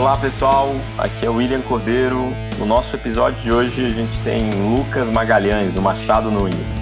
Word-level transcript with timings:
Olá 0.00 0.16
pessoal, 0.16 0.74
aqui 0.96 1.26
é 1.26 1.28
o 1.28 1.34
William 1.34 1.60
Cordeiro. 1.60 2.34
No 2.58 2.64
nosso 2.64 2.96
episódio 2.96 3.38
de 3.42 3.52
hoje 3.52 3.84
a 3.84 3.90
gente 3.90 4.18
tem 4.20 4.48
Lucas 4.48 5.06
Magalhães, 5.06 5.74
do 5.74 5.82
Machado 5.82 6.30
Nunes. 6.30 6.79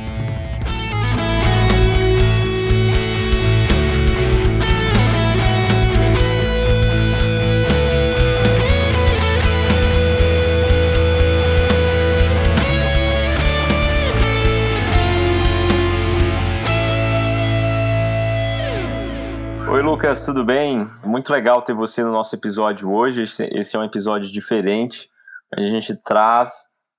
Lucas, 20.19 20.25
tudo 20.25 20.45
bem? 20.45 20.91
Muito 21.05 21.33
legal 21.33 21.63
ter 21.63 21.75
você 21.75 22.03
no 22.03 22.11
nosso 22.11 22.35
episódio 22.35 22.91
hoje. 22.91 23.23
Esse 23.23 23.77
é 23.77 23.79
um 23.79 23.85
episódio 23.85 24.31
diferente. 24.31 25.09
A 25.55 25.61
gente 25.61 25.95
traz 25.95 26.51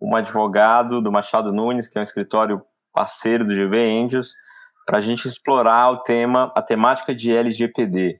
um 0.02 0.16
advogado 0.16 1.02
do 1.02 1.12
Machado 1.12 1.52
Nunes, 1.52 1.88
que 1.88 1.98
é 1.98 2.02
um 2.02 2.04
escritório 2.04 2.62
parceiro 2.94 3.46
do 3.46 3.54
GV 3.54 3.78
Angels, 3.78 4.34
para 4.86 5.00
a 5.00 5.02
gente 5.02 5.28
explorar 5.28 5.92
o 5.92 5.98
tema, 5.98 6.52
a 6.56 6.62
temática 6.62 7.14
de 7.14 7.36
LGPD. 7.36 8.20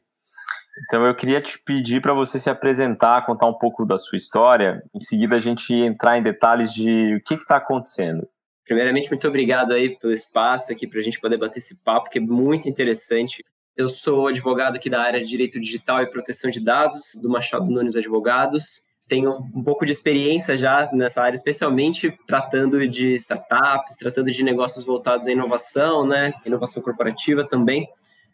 Então, 0.86 1.06
eu 1.06 1.16
queria 1.16 1.42
te 1.42 1.60
pedir 1.60 2.02
para 2.02 2.14
você 2.14 2.40
se 2.40 2.50
apresentar, 2.50 3.26
contar 3.26 3.48
um 3.48 3.58
pouco 3.58 3.86
da 3.86 3.98
sua 3.98 4.18
história. 4.18 4.84
Em 4.94 5.00
seguida, 5.00 5.36
a 5.36 5.40
gente 5.40 5.74
entrar 5.74 6.18
em 6.18 6.24
detalhes 6.24 6.74
de 6.74 7.16
o 7.16 7.24
que 7.24 7.36
está 7.36 7.58
acontecendo. 7.58 8.28
Primeiramente, 8.66 9.10
muito 9.10 9.28
obrigado 9.28 9.74
aí 9.74 9.98
pelo 9.98 10.14
espaço 10.14 10.72
aqui 10.72 10.86
para 10.88 11.00
a 11.00 11.04
gente 11.04 11.20
poder 11.20 11.38
bater 11.38 11.60
esse 11.60 11.76
papo, 11.84 12.10
que 12.10 12.20
é 12.20 12.22
muito 12.22 12.70
interessante. 12.70 13.44
Eu 13.80 13.88
sou 13.88 14.28
advogado 14.28 14.76
aqui 14.76 14.90
da 14.90 15.02
área 15.02 15.22
de 15.22 15.26
Direito 15.26 15.58
Digital 15.58 16.04
e 16.04 16.12
Proteção 16.12 16.52
de 16.52 16.60
Dados, 16.60 17.16
do 17.16 17.30
Machado 17.30 17.72
Nunes 17.72 17.96
Advogados. 17.96 18.82
Tenho 19.08 19.38
um 19.56 19.64
pouco 19.64 19.86
de 19.86 19.94
experiência 19.94 20.58
já 20.58 20.90
nessa 20.92 21.24
área, 21.24 21.38
especialmente 21.38 22.14
tratando 22.28 22.86
de 22.90 23.16
startups, 23.16 23.96
tratando 23.96 24.32
de 24.32 24.44
negócios 24.44 24.84
voltados 24.84 25.30
à 25.30 25.32
inovação, 25.32 26.06
né? 26.06 26.34
Inovação 26.46 26.84
corporativa 26.84 27.48
também. 27.48 27.88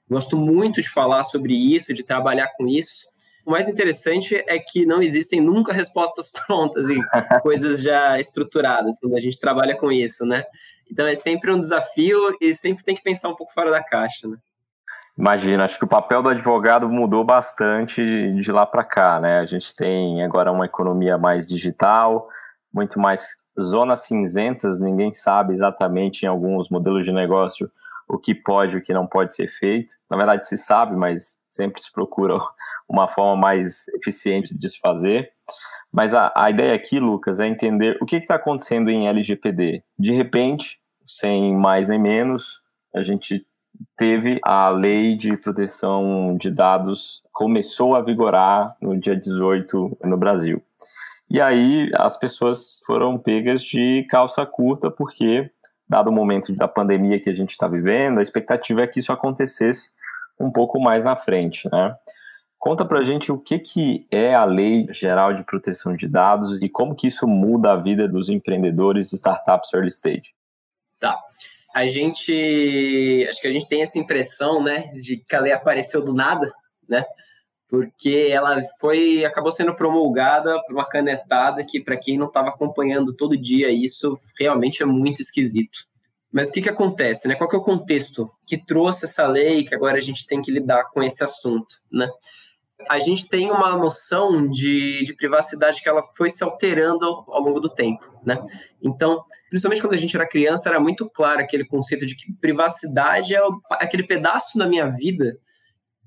Gosto 0.09 0.35
muito 0.35 0.81
de 0.81 0.89
falar 0.89 1.23
sobre 1.23 1.53
isso, 1.53 1.93
de 1.93 2.01
trabalhar 2.01 2.47
com 2.57 2.67
isso. 2.67 3.05
O 3.45 3.51
mais 3.51 3.67
interessante 3.67 4.43
é 4.47 4.57
que 4.57 4.83
não 4.83 4.99
existem 4.99 5.39
nunca 5.41 5.71
respostas 5.71 6.27
prontas 6.33 6.89
e 6.89 6.97
coisas 7.43 7.83
já 7.83 8.19
estruturadas 8.19 8.97
quando 8.99 9.15
a 9.15 9.19
gente 9.19 9.39
trabalha 9.39 9.77
com 9.77 9.91
isso, 9.91 10.25
né? 10.25 10.43
Então 10.91 11.05
é 11.05 11.13
sempre 11.13 11.51
um 11.51 11.59
desafio 11.59 12.35
e 12.41 12.55
sempre 12.55 12.83
tem 12.83 12.95
que 12.95 13.03
pensar 13.03 13.29
um 13.29 13.35
pouco 13.35 13.53
fora 13.53 13.69
da 13.69 13.83
caixa, 13.83 14.27
né? 14.27 14.37
Imagina, 15.17 15.63
acho 15.63 15.77
que 15.77 15.85
o 15.85 15.87
papel 15.87 16.21
do 16.21 16.29
advogado 16.29 16.89
mudou 16.89 17.23
bastante 17.23 18.01
de 18.33 18.51
lá 18.51 18.65
para 18.65 18.83
cá, 18.83 19.19
né? 19.19 19.39
A 19.39 19.45
gente 19.45 19.73
tem 19.73 20.21
agora 20.23 20.51
uma 20.51 20.65
economia 20.65 21.17
mais 21.17 21.45
digital, 21.45 22.27
muito 22.73 22.99
mais 22.99 23.37
zonas 23.59 24.01
cinzentas, 24.01 24.79
ninguém 24.79 25.13
sabe 25.13 25.53
exatamente 25.53 26.23
em 26.23 26.27
alguns 26.27 26.69
modelos 26.69 27.05
de 27.05 27.13
negócio 27.13 27.71
o 28.07 28.19
que 28.19 28.35
pode 28.35 28.75
e 28.75 28.77
o 28.79 28.83
que 28.83 28.93
não 28.93 29.07
pode 29.07 29.33
ser 29.33 29.47
feito. 29.47 29.93
Na 30.11 30.17
verdade, 30.17 30.45
se 30.45 30.57
sabe, 30.57 30.95
mas 30.95 31.39
sempre 31.47 31.81
se 31.81 31.91
procura 31.91 32.37
uma 32.87 33.07
forma 33.07 33.39
mais 33.39 33.87
eficiente 33.95 34.53
de 34.53 34.69
se 34.69 34.79
fazer. 34.79 35.31
Mas 35.91 36.13
a, 36.13 36.31
a 36.35 36.49
ideia 36.49 36.75
aqui, 36.75 36.99
Lucas, 36.99 37.39
é 37.39 37.47
entender 37.47 37.97
o 38.01 38.05
que 38.05 38.17
está 38.17 38.35
acontecendo 38.35 38.91
em 38.91 39.07
LGPD. 39.07 39.81
De 39.97 40.11
repente, 40.11 40.77
sem 41.05 41.55
mais 41.55 41.87
nem 41.87 41.99
menos, 41.99 42.59
a 42.93 43.01
gente 43.01 43.47
teve 43.97 44.39
a 44.43 44.69
lei 44.69 45.15
de 45.15 45.35
proteção 45.37 46.35
de 46.37 46.49
dados 46.49 47.23
começou 47.31 47.95
a 47.95 48.01
vigorar 48.01 48.75
no 48.81 48.97
dia 48.97 49.15
18 49.15 49.97
no 50.03 50.17
Brasil. 50.17 50.61
E 51.29 51.41
aí 51.41 51.89
as 51.95 52.17
pessoas 52.17 52.81
foram 52.85 53.17
pegas 53.17 53.61
de 53.61 54.05
calça 54.09 54.45
curta 54.45 54.89
porque 54.89 55.49
dado 55.87 56.09
o 56.09 56.13
momento 56.13 56.53
da 56.53 56.67
pandemia 56.67 57.19
que 57.19 57.29
a 57.29 57.35
gente 57.35 57.51
está 57.51 57.67
vivendo, 57.67 58.19
a 58.19 58.21
expectativa 58.21 58.81
é 58.81 58.87
que 58.87 58.99
isso 58.99 59.11
acontecesse 59.11 59.91
um 60.39 60.51
pouco 60.51 60.79
mais 60.79 61.03
na 61.03 61.15
frente, 61.15 61.69
né? 61.71 61.95
Conta 62.57 62.83
pra 62.83 63.03
gente 63.03 63.31
o 63.31 63.37
que, 63.37 63.59
que 63.59 64.07
é 64.09 64.33
a 64.33 64.43
Lei 64.43 64.87
Geral 64.89 65.33
de 65.33 65.43
Proteção 65.43 65.95
de 65.95 66.07
Dados 66.07 66.61
e 66.61 66.69
como 66.69 66.95
que 66.95 67.07
isso 67.07 67.27
muda 67.27 67.73
a 67.73 67.75
vida 67.75 68.07
dos 68.07 68.27
empreendedores 68.27 69.11
e 69.11 69.15
startups 69.15 69.71
early 69.73 69.89
stage. 69.89 70.33
Tá 70.99 71.21
a 71.75 71.85
gente 71.85 73.27
acho 73.29 73.41
que 73.41 73.47
a 73.49 73.51
gente 73.51 73.67
tem 73.67 73.81
essa 73.81 73.99
impressão, 73.99 74.63
né, 74.63 74.87
de 74.93 75.17
que 75.17 75.35
a 75.35 75.41
lei 75.41 75.51
apareceu 75.51 76.01
do 76.01 76.13
nada, 76.13 76.49
né? 76.87 77.03
Porque 77.67 78.29
ela 78.31 78.61
foi 78.79 79.25
acabou 79.25 79.51
sendo 79.51 79.75
promulgada 79.75 80.57
por 80.63 80.73
uma 80.73 80.87
canetada 80.87 81.65
que 81.65 81.83
para 81.83 81.97
quem 81.97 82.17
não 82.17 82.27
estava 82.27 82.47
acompanhando 82.47 83.13
todo 83.13 83.37
dia 83.37 83.69
isso 83.69 84.17
realmente 84.39 84.81
é 84.81 84.85
muito 84.85 85.21
esquisito. 85.21 85.79
Mas 86.31 86.47
o 86.47 86.53
que 86.53 86.61
que 86.61 86.69
acontece, 86.69 87.27
né? 87.27 87.35
Qual 87.35 87.49
que 87.49 87.57
é 87.57 87.59
o 87.59 87.63
contexto 87.63 88.29
que 88.47 88.57
trouxe 88.57 89.03
essa 89.03 89.27
lei 89.27 89.65
que 89.65 89.75
agora 89.75 89.97
a 89.97 90.01
gente 90.01 90.25
tem 90.25 90.41
que 90.41 90.53
lidar 90.53 90.85
com 90.93 91.03
esse 91.03 91.25
assunto, 91.25 91.67
né? 91.91 92.07
A 92.89 92.99
gente 92.99 93.27
tem 93.27 93.51
uma 93.51 93.75
noção 93.77 94.49
de, 94.49 95.03
de 95.03 95.13
privacidade 95.13 95.81
que 95.81 95.89
ela 95.89 96.03
foi 96.15 96.29
se 96.29 96.43
alterando 96.43 97.05
ao 97.05 97.41
longo 97.41 97.59
do 97.59 97.69
tempo, 97.69 98.03
né? 98.25 98.37
Então, 98.81 99.23
principalmente 99.49 99.81
quando 99.81 99.93
a 99.93 99.97
gente 99.97 100.15
era 100.15 100.27
criança, 100.27 100.69
era 100.69 100.79
muito 100.79 101.09
claro 101.09 101.41
aquele 101.41 101.65
conceito 101.65 102.05
de 102.05 102.15
que 102.15 102.33
privacidade 102.39 103.35
é 103.35 103.39
aquele 103.71 104.03
pedaço 104.03 104.57
da 104.57 104.67
minha 104.67 104.87
vida 104.87 105.37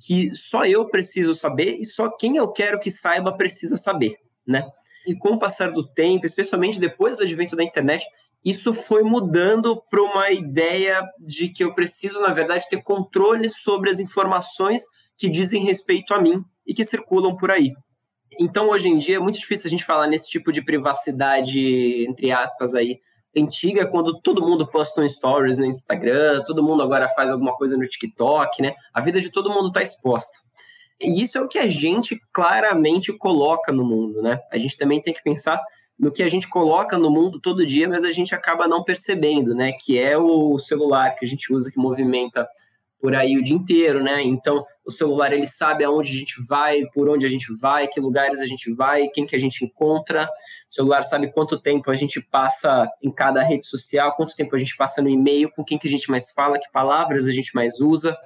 que 0.05 0.35
só 0.35 0.65
eu 0.65 0.89
preciso 0.89 1.35
saber 1.35 1.77
e 1.77 1.85
só 1.85 2.09
quem 2.09 2.37
eu 2.37 2.53
quero 2.53 2.79
que 2.79 2.91
saiba 2.91 3.37
precisa 3.37 3.77
saber, 3.77 4.17
né? 4.47 4.69
E 5.07 5.17
com 5.17 5.31
o 5.31 5.39
passar 5.39 5.73
do 5.73 5.87
tempo, 5.87 6.27
especialmente 6.27 6.79
depois 6.79 7.17
do 7.17 7.25
advento 7.25 7.57
da 7.57 7.65
internet, 7.65 8.05
isso 8.45 8.73
foi 8.73 9.03
mudando 9.03 9.83
para 9.91 10.03
uma 10.03 10.31
ideia 10.31 11.03
de 11.19 11.49
que 11.49 11.65
eu 11.65 11.75
preciso, 11.75 12.21
na 12.21 12.33
verdade, 12.33 12.69
ter 12.69 12.83
controle 12.83 13.49
sobre 13.49 13.91
as 13.91 13.99
informações 13.99 14.83
que 15.17 15.29
dizem 15.29 15.65
respeito 15.65 16.15
a 16.15 16.21
mim 16.21 16.45
e 16.69 16.75
que 16.75 16.85
circulam 16.85 17.35
por 17.35 17.51
aí. 17.51 17.73
Então, 18.39 18.69
hoje 18.69 18.89
em 18.89 18.99
dia, 18.99 19.17
é 19.17 19.19
muito 19.19 19.39
difícil 19.39 19.67
a 19.67 19.71
gente 19.71 19.85
falar 19.85 20.07
nesse 20.07 20.29
tipo 20.29 20.53
de 20.53 20.63
privacidade, 20.63 22.05
entre 22.07 22.31
aspas, 22.31 22.75
aí, 22.75 23.01
antiga, 23.35 23.87
quando 23.87 24.21
todo 24.21 24.47
mundo 24.47 24.67
posta 24.67 25.01
um 25.01 25.09
stories 25.09 25.59
no 25.59 25.65
Instagram, 25.65 26.43
todo 26.45 26.63
mundo 26.63 26.83
agora 26.83 27.09
faz 27.09 27.31
alguma 27.31 27.57
coisa 27.57 27.77
no 27.77 27.89
TikTok, 27.89 28.61
né? 28.61 28.75
A 28.93 29.01
vida 29.01 29.21
de 29.21 29.31
todo 29.31 29.51
mundo 29.51 29.69
está 29.69 29.83
exposta. 29.83 30.39
E 31.01 31.23
isso 31.23 31.39
é 31.39 31.41
o 31.41 31.49
que 31.49 31.59
a 31.59 31.69
gente 31.69 32.21
claramente 32.33 33.13
coloca 33.13 33.73
no 33.73 33.85
mundo, 33.85 34.21
né? 34.21 34.39
A 34.53 34.59
gente 34.59 34.77
também 34.77 35.01
tem 35.01 35.15
que 35.15 35.23
pensar 35.23 35.61
no 35.99 36.13
que 36.13 36.23
a 36.23 36.29
gente 36.29 36.49
coloca 36.49 36.99
no 36.99 37.11
mundo 37.11 37.41
todo 37.41 37.67
dia, 37.67 37.89
mas 37.89 38.05
a 38.05 38.13
gente 38.13 38.35
acaba 38.35 38.69
não 38.69 38.85
percebendo, 38.85 39.55
né? 39.55 39.73
Que 39.73 39.99
é 39.99 40.19
o 40.19 40.59
celular 40.59 41.15
que 41.15 41.25
a 41.25 41.29
gente 41.29 41.53
usa, 41.53 41.71
que 41.71 41.79
movimenta 41.79 42.47
por 43.01 43.15
aí 43.15 43.37
o 43.37 43.43
dia 43.43 43.55
inteiro, 43.55 44.03
né? 44.03 44.23
Então, 44.23 44.65
o 44.85 44.91
celular 44.91 45.33
ele 45.33 45.47
sabe 45.47 45.85
aonde 45.85 46.13
a 46.13 46.19
gente 46.19 46.35
vai, 46.49 46.83
por 46.93 47.09
onde 47.09 47.25
a 47.25 47.29
gente 47.29 47.47
vai, 47.61 47.87
que 47.87 48.01
lugares 48.01 48.41
a 48.41 48.47
gente 48.47 48.73
vai, 48.75 49.09
quem 49.09 49.27
que 49.27 49.37
a 49.37 49.39
gente 49.39 49.65
encontra. 49.65 50.25
O 50.69 50.73
celular 50.73 51.03
sabe 51.03 51.33
quanto 51.33 51.61
tempo 51.61 51.91
a 51.91 51.97
gente 51.97 52.21
passa 52.21 52.89
em 53.03 53.13
cada 53.13 53.43
rede 53.43 53.67
social, 53.67 54.17
quanto 54.17 54.35
tempo 54.35 54.57
a 54.57 54.59
gente 54.59 54.77
passa 54.77 55.01
no 55.01 55.09
e-mail, 55.09 55.51
com 55.51 55.65
quem 55.65 55.79
que 55.79 55.87
a 55.87 55.91
gente 55.91 56.11
mais 56.11 56.31
fala, 56.31 56.59
que 56.59 56.71
palavras 56.73 57.27
a 57.27 57.33
gente 57.33 57.55
mais 57.55 57.81
usa. 57.81 58.17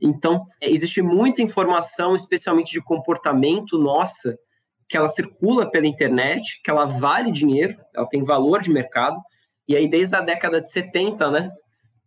Então, 0.00 0.44
é, 0.60 0.70
existe 0.70 1.02
muita 1.02 1.42
informação, 1.42 2.16
especialmente 2.16 2.72
de 2.72 2.82
comportamento 2.82 3.78
nossa, 3.78 4.38
que 4.88 4.96
ela 4.96 5.08
circula 5.08 5.70
pela 5.70 5.86
internet, 5.86 6.60
que 6.62 6.70
ela 6.70 6.84
vale 6.84 7.32
dinheiro, 7.32 7.76
ela 7.94 8.06
tem 8.06 8.22
valor 8.22 8.62
de 8.62 8.70
mercado. 8.70 9.16
E 9.66 9.74
aí, 9.74 9.88
desde 9.88 10.14
a 10.14 10.20
década 10.20 10.60
de 10.60 10.70
70, 10.70 11.30
né, 11.30 11.50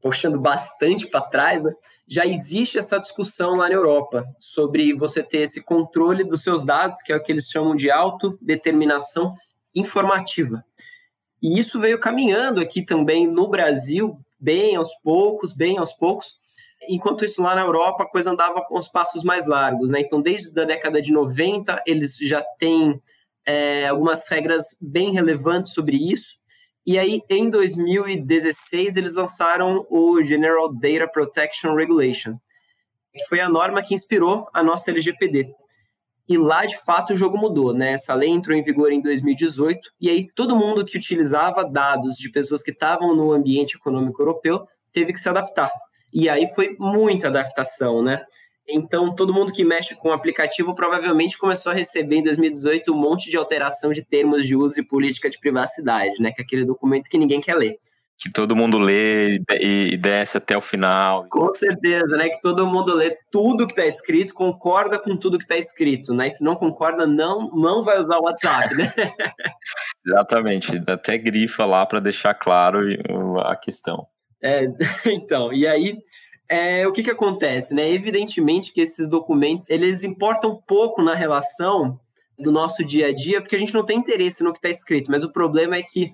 puxando 0.01 0.39
bastante 0.39 1.07
para 1.07 1.21
trás, 1.21 1.63
né, 1.63 1.73
já 2.07 2.25
existe 2.25 2.77
essa 2.77 2.99
discussão 2.99 3.55
lá 3.55 3.67
na 3.67 3.75
Europa 3.75 4.25
sobre 4.37 4.93
você 4.93 5.23
ter 5.23 5.39
esse 5.39 5.61
controle 5.61 6.23
dos 6.23 6.43
seus 6.43 6.63
dados, 6.63 7.01
que 7.01 7.11
é 7.11 7.15
o 7.15 7.21
que 7.21 7.31
eles 7.31 7.49
chamam 7.49 7.75
de 7.75 7.89
autodeterminação 7.89 9.33
informativa. 9.75 10.63
E 11.41 11.59
isso 11.59 11.79
veio 11.79 11.99
caminhando 11.99 12.59
aqui 12.61 12.83
também 12.83 13.27
no 13.27 13.47
Brasil, 13.47 14.19
bem 14.39 14.75
aos 14.75 14.93
poucos, 15.03 15.51
bem 15.51 15.77
aos 15.77 15.93
poucos. 15.93 16.39
Enquanto 16.87 17.25
isso, 17.25 17.41
lá 17.41 17.55
na 17.55 17.61
Europa, 17.61 18.03
a 18.03 18.09
coisa 18.09 18.31
andava 18.31 18.61
com 18.61 18.77
os 18.77 18.87
passos 18.87 19.23
mais 19.23 19.45
largos. 19.45 19.89
Né? 19.89 19.99
Então, 19.99 20.21
desde 20.21 20.59
a 20.59 20.63
década 20.63 21.01
de 21.01 21.11
90, 21.11 21.83
eles 21.85 22.17
já 22.17 22.41
têm 22.57 23.01
é, 23.45 23.87
algumas 23.87 24.27
regras 24.27 24.75
bem 24.81 25.11
relevantes 25.11 25.73
sobre 25.73 25.97
isso. 25.97 26.35
E 26.87 26.97
aí, 26.97 27.21
em 27.29 27.49
2016, 27.49 28.95
eles 28.95 29.13
lançaram 29.13 29.85
o 29.89 30.23
General 30.23 30.73
Data 30.73 31.05
Protection 31.05 31.75
Regulation, 31.75 32.37
que 33.13 33.25
foi 33.25 33.41
a 33.41 33.49
norma 33.49 33.83
que 33.83 33.93
inspirou 33.93 34.47
a 34.53 34.63
nossa 34.63 34.89
LGPD. 34.89 35.53
E 36.29 36.37
lá, 36.37 36.65
de 36.65 36.77
fato, 36.77 37.11
o 37.11 37.15
jogo 37.17 37.37
mudou, 37.37 37.73
né? 37.73 37.91
Essa 37.91 38.13
lei 38.13 38.29
entrou 38.29 38.55
em 38.55 38.63
vigor 38.63 38.93
em 38.93 39.01
2018, 39.01 39.91
e 39.99 40.09
aí 40.09 40.27
todo 40.33 40.55
mundo 40.55 40.85
que 40.85 40.97
utilizava 40.97 41.69
dados 41.69 42.15
de 42.15 42.31
pessoas 42.31 42.63
que 42.63 42.71
estavam 42.71 43.13
no 43.13 43.33
ambiente 43.33 43.75
econômico 43.75 44.21
europeu 44.21 44.65
teve 44.93 45.11
que 45.11 45.19
se 45.19 45.27
adaptar. 45.27 45.69
E 46.13 46.29
aí 46.29 46.47
foi 46.55 46.73
muita 46.79 47.27
adaptação, 47.27 48.01
né? 48.01 48.23
Então, 48.69 49.15
todo 49.15 49.33
mundo 49.33 49.53
que 49.53 49.63
mexe 49.63 49.95
com 49.95 50.09
o 50.09 50.13
aplicativo 50.13 50.75
provavelmente 50.75 51.37
começou 51.37 51.71
a 51.71 51.75
receber 51.75 52.17
em 52.17 52.23
2018 52.23 52.91
um 52.91 52.97
monte 52.97 53.29
de 53.29 53.37
alteração 53.37 53.93
de 53.93 54.03
termos 54.03 54.45
de 54.45 54.55
uso 54.55 54.79
e 54.79 54.85
política 54.85 55.29
de 55.29 55.39
privacidade, 55.39 56.21
né? 56.21 56.31
Que 56.31 56.41
é 56.41 56.43
aquele 56.43 56.65
documento 56.65 57.09
que 57.09 57.17
ninguém 57.17 57.39
quer 57.39 57.55
ler. 57.55 57.77
Que 58.19 58.29
todo 58.31 58.55
mundo 58.55 58.79
lê 58.79 59.39
e 59.61 59.95
desce 59.95 60.37
até 60.37 60.57
o 60.57 60.61
final. 60.61 61.27
Com 61.29 61.53
certeza, 61.53 62.17
né? 62.17 62.27
Que 62.29 62.41
todo 62.41 62.67
mundo 62.67 62.95
lê 62.95 63.15
tudo 63.31 63.67
que 63.67 63.73
está 63.73 63.85
escrito, 63.85 64.33
concorda 64.33 64.99
com 64.99 65.15
tudo 65.15 65.37
que 65.37 65.45
está 65.45 65.55
escrito, 65.55 66.13
né? 66.13 66.27
E 66.27 66.31
se 66.31 66.43
não 66.43 66.55
concorda, 66.55 67.05
não, 67.05 67.47
não 67.51 67.85
vai 67.85 67.99
usar 67.99 68.17
o 68.17 68.23
WhatsApp, 68.23 68.75
né? 68.75 68.91
Exatamente. 70.05 70.81
Até 70.87 71.17
grifa 71.17 71.63
lá 71.65 71.85
para 71.85 71.99
deixar 71.99 72.33
claro 72.33 72.79
a 73.45 73.55
questão. 73.55 74.07
É, 74.41 74.67
então, 75.05 75.53
e 75.53 75.67
aí 75.67 75.97
é, 76.49 76.87
o 76.87 76.91
que, 76.91 77.03
que 77.03 77.11
acontece, 77.11 77.73
né? 77.73 77.91
Evidentemente 77.91 78.71
que 78.71 78.81
esses 78.81 79.09
documentos 79.09 79.69
eles 79.69 80.03
importam 80.03 80.61
pouco 80.67 81.01
na 81.01 81.13
relação 81.13 81.99
do 82.39 82.51
nosso 82.51 82.83
dia 82.85 83.07
a 83.07 83.13
dia, 83.13 83.41
porque 83.41 83.55
a 83.55 83.59
gente 83.59 83.73
não 83.73 83.83
tem 83.83 83.97
interesse 83.97 84.43
no 84.43 84.53
que 84.53 84.59
está 84.59 84.69
escrito, 84.69 85.11
mas 85.11 85.23
o 85.23 85.31
problema 85.31 85.75
é 85.75 85.83
que 85.83 86.13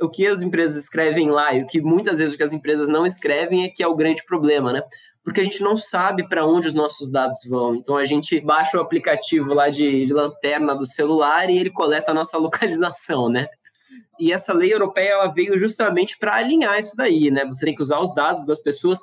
o 0.00 0.08
que 0.08 0.26
as 0.26 0.42
empresas 0.42 0.82
escrevem 0.82 1.30
lá 1.30 1.54
e 1.54 1.62
o 1.62 1.66
que 1.66 1.80
muitas 1.80 2.18
vezes 2.18 2.34
o 2.34 2.36
que 2.36 2.42
as 2.42 2.52
empresas 2.52 2.88
não 2.88 3.06
escrevem 3.06 3.64
é 3.64 3.68
que 3.68 3.82
é 3.82 3.86
o 3.86 3.94
grande 3.94 4.24
problema, 4.24 4.72
né? 4.72 4.82
Porque 5.24 5.40
a 5.40 5.44
gente 5.44 5.62
não 5.62 5.76
sabe 5.76 6.28
para 6.28 6.44
onde 6.44 6.66
os 6.66 6.74
nossos 6.74 7.08
dados 7.10 7.38
vão. 7.48 7.76
Então 7.76 7.96
a 7.96 8.04
gente 8.04 8.40
baixa 8.40 8.76
o 8.76 8.80
aplicativo 8.80 9.54
lá 9.54 9.68
de, 9.68 10.04
de 10.04 10.12
lanterna 10.12 10.74
do 10.74 10.84
celular 10.84 11.48
e 11.48 11.58
ele 11.58 11.70
coleta 11.70 12.10
a 12.10 12.14
nossa 12.14 12.36
localização, 12.38 13.28
né? 13.28 13.46
E 14.18 14.32
essa 14.32 14.52
lei 14.52 14.72
europeia 14.72 15.12
ela 15.12 15.28
veio 15.28 15.58
justamente 15.58 16.18
para 16.18 16.34
alinhar 16.34 16.78
isso 16.78 16.96
daí, 16.96 17.30
né? 17.30 17.44
Você 17.46 17.64
tem 17.64 17.74
que 17.74 17.82
usar 17.82 18.00
os 18.00 18.14
dados 18.14 18.44
das 18.44 18.60
pessoas 18.60 18.98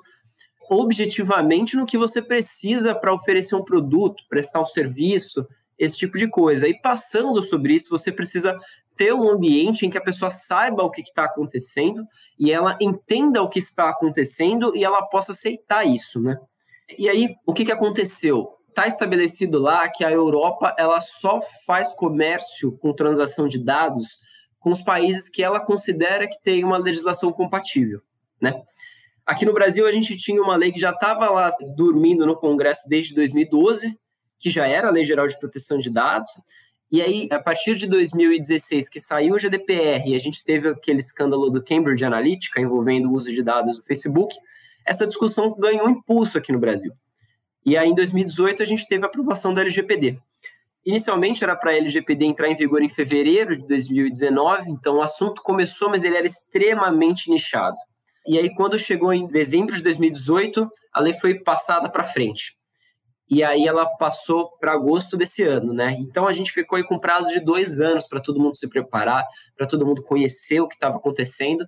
objetivamente 0.70 1.76
no 1.76 1.86
que 1.86 1.98
você 1.98 2.22
precisa 2.22 2.94
para 2.94 3.14
oferecer 3.14 3.56
um 3.56 3.64
produto, 3.64 4.24
prestar 4.30 4.62
um 4.62 4.66
serviço, 4.66 5.48
esse 5.78 5.98
tipo 5.98 6.18
de 6.18 6.28
coisa. 6.28 6.68
E 6.68 6.80
passando 6.80 7.42
sobre 7.42 7.74
isso, 7.74 7.90
você 7.90 8.12
precisa 8.12 8.58
ter 8.96 9.14
um 9.14 9.30
ambiente 9.30 9.86
em 9.86 9.90
que 9.90 9.98
a 9.98 10.04
pessoa 10.04 10.30
saiba 10.30 10.84
o 10.84 10.92
que 10.92 11.02
está 11.02 11.24
acontecendo 11.24 12.06
e 12.38 12.52
ela 12.52 12.78
entenda 12.82 13.42
o 13.42 13.48
que 13.48 13.60
está 13.60 13.90
acontecendo 13.90 14.76
e 14.76 14.84
ela 14.84 15.02
possa 15.04 15.32
aceitar 15.32 15.86
isso, 15.86 16.22
né? 16.22 16.38
E 16.98 17.08
aí, 17.08 17.36
o 17.46 17.54
que, 17.54 17.64
que 17.64 17.72
aconteceu? 17.72 18.50
Está 18.68 18.88
estabelecido 18.88 19.60
lá 19.60 19.88
que 19.88 20.04
a 20.04 20.12
Europa 20.12 20.76
ela 20.78 21.00
só 21.00 21.40
faz 21.66 21.94
comércio 21.94 22.78
com 22.80 22.92
transação 22.92 23.48
de 23.48 23.58
dados 23.58 24.20
com 24.60 24.72
os 24.72 24.82
países 24.82 25.30
que 25.30 25.42
ela 25.42 25.60
considera 25.60 26.28
que 26.28 26.42
tem 26.42 26.64
uma 26.64 26.78
legislação 26.78 27.32
compatível, 27.32 28.02
né? 28.42 28.62
Aqui 29.30 29.46
no 29.46 29.54
Brasil, 29.54 29.86
a 29.86 29.92
gente 29.92 30.18
tinha 30.18 30.42
uma 30.42 30.56
lei 30.56 30.72
que 30.72 30.80
já 30.80 30.90
estava 30.90 31.30
lá 31.30 31.56
dormindo 31.76 32.26
no 32.26 32.36
Congresso 32.36 32.90
desde 32.90 33.14
2012, 33.14 33.96
que 34.40 34.50
já 34.50 34.66
era 34.66 34.88
a 34.88 34.92
Lei 34.92 35.06
Geral 35.06 35.28
de 35.28 35.38
Proteção 35.38 35.78
de 35.78 35.88
Dados. 35.88 36.32
E 36.92 37.00
aí, 37.00 37.30
a 37.32 37.38
partir 37.38 37.76
de 37.76 37.86
2016, 37.86 38.90
que 38.90 39.00
saiu 39.00 39.36
o 39.36 39.38
GDPR 39.38 40.10
e 40.10 40.16
a 40.16 40.20
gente 40.20 40.44
teve 40.44 40.70
aquele 40.70 40.98
escândalo 40.98 41.52
do 41.52 41.64
Cambridge 41.64 42.04
Analytica 42.04 42.60
envolvendo 42.60 43.08
o 43.08 43.14
uso 43.14 43.32
de 43.32 43.44
dados 43.44 43.78
do 43.78 43.84
Facebook, 43.84 44.36
essa 44.84 45.06
discussão 45.06 45.56
ganhou 45.60 45.88
impulso 45.88 46.36
aqui 46.36 46.52
no 46.52 46.58
Brasil. 46.58 46.92
E 47.64 47.78
aí, 47.78 47.88
em 47.88 47.94
2018, 47.94 48.64
a 48.64 48.66
gente 48.66 48.88
teve 48.88 49.04
a 49.04 49.08
aprovação 49.08 49.54
do 49.54 49.62
LGPD. 49.62 50.18
Inicialmente 50.84 51.44
era 51.44 51.56
para 51.56 51.70
a 51.70 51.76
LGPD 51.76 52.26
entrar 52.26 52.50
em 52.50 52.56
vigor 52.56 52.82
em 52.82 52.90
fevereiro 52.90 53.56
de 53.56 53.68
2019, 53.68 54.72
então 54.72 54.96
o 54.96 55.04
assunto 55.04 55.44
começou, 55.44 55.88
mas 55.88 56.04
ele 56.04 56.18
era 56.18 56.26
extremamente 56.26 57.30
nichado. 57.30 57.78
E 58.28 58.38
aí, 58.38 58.54
quando 58.54 58.78
chegou 58.78 59.14
em 59.14 59.28
dezembro 59.28 59.76
de 59.76 59.82
2018, 59.82 60.70
a 60.94 61.02
lei 61.02 61.14
foi 61.14 61.40
passada 61.40 61.90
para 61.90 62.04
frente. 62.04 62.54
E 63.30 63.44
aí 63.44 63.68
ela 63.68 63.86
passou 63.86 64.50
para 64.60 64.74
agosto 64.74 65.16
desse 65.16 65.44
ano, 65.44 65.72
né? 65.72 65.96
Então 66.00 66.28
a 66.28 66.34
gente 66.34 66.52
ficou 66.52 66.78
aí 66.78 66.84
com 66.84 66.98
prazo 66.98 67.32
de 67.32 67.40
dois 67.40 67.80
anos 67.80 68.08
para 68.08 68.20
todo 68.20 68.40
mundo 68.40 68.58
se 68.58 68.68
preparar, 68.68 69.24
para 69.56 69.68
todo 69.68 69.86
mundo 69.86 70.02
conhecer 70.02 70.60
o 70.60 70.68
que 70.68 70.74
estava 70.74 70.98
acontecendo. 70.98 71.68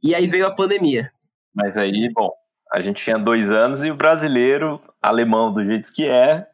E 0.00 0.14
aí 0.14 0.28
veio 0.28 0.46
a 0.46 0.54
pandemia. 0.54 1.10
Mas 1.52 1.76
aí, 1.76 2.08
bom, 2.14 2.30
a 2.72 2.80
gente 2.80 3.02
tinha 3.02 3.18
dois 3.18 3.50
anos 3.50 3.82
e 3.82 3.90
o 3.90 3.96
brasileiro, 3.96 4.80
alemão 5.02 5.52
do 5.52 5.64
jeito 5.64 5.92
que 5.92 6.08
é, 6.08 6.46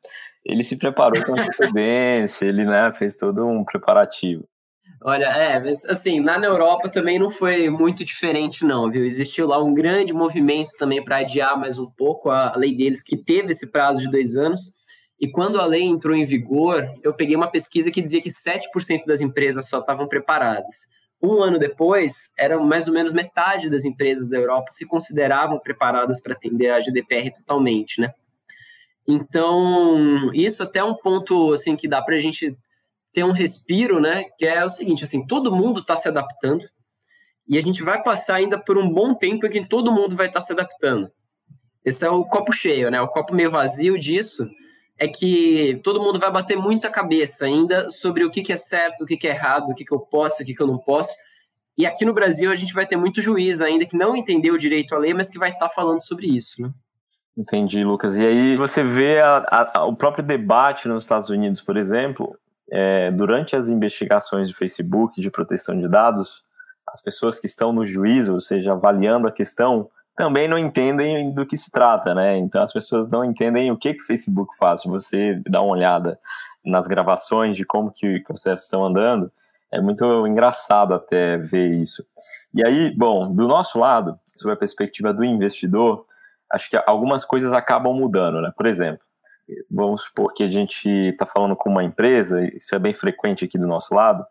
ele 0.44 0.64
se 0.64 0.76
preparou 0.76 1.22
com 1.24 1.32
antecedência, 1.32 2.46
ele 2.46 2.64
né, 2.64 2.90
fez 2.92 3.16
todo 3.16 3.46
um 3.46 3.64
preparativo. 3.64 4.48
Olha, 5.04 5.24
é, 5.24 5.56
assim, 5.88 6.20
na 6.20 6.36
Europa 6.36 6.88
também 6.88 7.18
não 7.18 7.28
foi 7.28 7.68
muito 7.68 8.04
diferente, 8.04 8.64
não, 8.64 8.88
viu? 8.88 9.04
Existiu 9.04 9.48
lá 9.48 9.62
um 9.62 9.74
grande 9.74 10.12
movimento 10.12 10.72
também 10.78 11.04
para 11.04 11.18
adiar 11.18 11.58
mais 11.58 11.76
um 11.76 11.90
pouco 11.90 12.30
a 12.30 12.54
lei 12.56 12.74
deles, 12.74 13.02
que 13.02 13.16
teve 13.16 13.50
esse 13.50 13.66
prazo 13.66 14.00
de 14.00 14.10
dois 14.10 14.36
anos. 14.36 14.60
E 15.20 15.28
quando 15.28 15.60
a 15.60 15.66
lei 15.66 15.82
entrou 15.82 16.14
em 16.14 16.24
vigor, 16.24 16.88
eu 17.02 17.12
peguei 17.12 17.34
uma 17.34 17.50
pesquisa 17.50 17.90
que 17.90 18.00
dizia 18.00 18.20
que 18.20 18.28
7% 18.28 19.04
das 19.06 19.20
empresas 19.20 19.68
só 19.68 19.80
estavam 19.80 20.06
preparadas. 20.06 20.86
Um 21.20 21.42
ano 21.42 21.58
depois, 21.58 22.30
era 22.38 22.58
mais 22.60 22.86
ou 22.86 22.94
menos 22.94 23.12
metade 23.12 23.68
das 23.68 23.84
empresas 23.84 24.28
da 24.28 24.36
Europa 24.36 24.70
se 24.70 24.86
consideravam 24.86 25.58
preparadas 25.58 26.20
para 26.20 26.32
atender 26.32 26.70
a 26.70 26.80
GDPR 26.80 27.32
totalmente, 27.32 28.00
né? 28.00 28.12
Então, 29.06 30.30
isso 30.32 30.62
até 30.62 30.78
é 30.78 30.84
um 30.84 30.94
ponto 30.94 31.52
assim 31.52 31.74
que 31.74 31.88
dá 31.88 32.00
para 32.00 32.14
a 32.14 32.20
gente 32.20 32.56
ter 33.12 33.24
um 33.24 33.32
respiro, 33.32 34.00
né? 34.00 34.24
Que 34.38 34.46
é 34.46 34.64
o 34.64 34.70
seguinte, 34.70 35.04
assim, 35.04 35.26
todo 35.26 35.54
mundo 35.54 35.80
está 35.80 35.96
se 35.96 36.08
adaptando 36.08 36.64
e 37.48 37.58
a 37.58 37.60
gente 37.60 37.82
vai 37.82 38.02
passar 38.02 38.36
ainda 38.36 38.58
por 38.58 38.78
um 38.78 38.88
bom 38.88 39.14
tempo 39.14 39.46
em 39.46 39.50
que 39.50 39.66
todo 39.66 39.92
mundo 39.92 40.16
vai 40.16 40.28
estar 40.28 40.40
tá 40.40 40.46
se 40.46 40.52
adaptando. 40.52 41.10
Esse 41.84 42.04
é 42.04 42.10
o 42.10 42.24
copo 42.24 42.52
cheio, 42.52 42.90
né? 42.90 43.00
O 43.00 43.08
copo 43.08 43.34
meio 43.34 43.50
vazio 43.50 43.98
disso 43.98 44.48
é 44.98 45.08
que 45.08 45.80
todo 45.82 46.00
mundo 46.00 46.18
vai 46.18 46.30
bater 46.30 46.56
muita 46.56 46.88
cabeça 46.88 47.44
ainda 47.44 47.90
sobre 47.90 48.24
o 48.24 48.30
que, 48.30 48.42
que 48.42 48.52
é 48.52 48.56
certo, 48.56 49.02
o 49.02 49.06
que, 49.06 49.16
que 49.16 49.26
é 49.26 49.30
errado, 49.30 49.68
o 49.68 49.74
que, 49.74 49.84
que 49.84 49.92
eu 49.92 49.98
posso, 49.98 50.42
o 50.42 50.46
que, 50.46 50.54
que 50.54 50.62
eu 50.62 50.66
não 50.66 50.78
posso. 50.78 51.10
E 51.76 51.84
aqui 51.84 52.04
no 52.04 52.12
Brasil 52.12 52.50
a 52.50 52.54
gente 52.54 52.72
vai 52.72 52.86
ter 52.86 52.96
muito 52.96 53.20
juiz 53.20 53.60
ainda 53.60 53.84
que 53.84 53.96
não 53.96 54.16
entendeu 54.16 54.56
direito 54.56 54.94
a 54.94 54.98
lei, 54.98 55.12
mas 55.12 55.28
que 55.28 55.38
vai 55.38 55.50
estar 55.50 55.68
tá 55.68 55.74
falando 55.74 56.00
sobre 56.00 56.26
isso, 56.26 56.62
né? 56.62 56.70
Entendi, 57.36 57.82
Lucas. 57.82 58.16
E 58.16 58.24
aí 58.24 58.56
você 58.56 58.84
vê 58.84 59.18
a, 59.20 59.70
a, 59.74 59.84
o 59.86 59.96
próprio 59.96 60.24
debate 60.24 60.86
nos 60.86 61.00
Estados 61.00 61.30
Unidos, 61.30 61.62
por 61.62 61.78
exemplo, 61.78 62.38
é, 62.74 63.10
durante 63.10 63.54
as 63.54 63.68
investigações 63.68 64.48
de 64.48 64.54
Facebook 64.54 65.20
de 65.20 65.30
proteção 65.30 65.78
de 65.78 65.86
dados, 65.90 66.42
as 66.90 67.02
pessoas 67.02 67.38
que 67.38 67.46
estão 67.46 67.70
no 67.70 67.84
juízo, 67.84 68.32
ou 68.32 68.40
seja, 68.40 68.72
avaliando 68.72 69.28
a 69.28 69.32
questão, 69.32 69.90
também 70.16 70.48
não 70.48 70.56
entendem 70.56 71.32
do 71.34 71.44
que 71.44 71.54
se 71.54 71.70
trata, 71.70 72.14
né? 72.14 72.36
Então 72.38 72.62
as 72.62 72.72
pessoas 72.72 73.10
não 73.10 73.22
entendem 73.22 73.70
o 73.70 73.76
que, 73.76 73.92
que 73.92 74.02
o 74.02 74.06
Facebook 74.06 74.56
faz. 74.56 74.80
Se 74.80 74.88
você 74.88 75.38
dá 75.46 75.60
uma 75.60 75.72
olhada 75.72 76.18
nas 76.64 76.86
gravações 76.86 77.56
de 77.56 77.64
como 77.66 77.92
que 77.92 78.16
os 78.16 78.22
processos 78.22 78.64
estão 78.64 78.84
andando, 78.84 79.30
é 79.70 79.78
muito 79.78 80.26
engraçado 80.26 80.94
até 80.94 81.36
ver 81.36 81.74
isso. 81.74 82.04
E 82.54 82.64
aí, 82.64 82.94
bom, 82.96 83.30
do 83.34 83.46
nosso 83.46 83.78
lado, 83.78 84.18
sob 84.34 84.52
a 84.52 84.56
perspectiva 84.56 85.12
do 85.12 85.24
investidor, 85.24 86.06
acho 86.50 86.70
que 86.70 86.82
algumas 86.86 87.22
coisas 87.22 87.52
acabam 87.52 87.94
mudando, 87.94 88.40
né? 88.40 88.50
Por 88.56 88.66
exemplo, 88.66 89.00
vamos 89.70 90.02
supor 90.02 90.32
que 90.32 90.42
a 90.42 90.50
gente 90.50 90.88
está 90.88 91.26
falando 91.26 91.56
com 91.56 91.70
uma 91.70 91.84
empresa, 91.84 92.44
isso 92.56 92.74
é 92.74 92.78
bem 92.78 92.94
frequente 92.94 93.44
aqui 93.44 93.58
do 93.58 93.66
nosso 93.66 93.94
lado, 93.94 94.24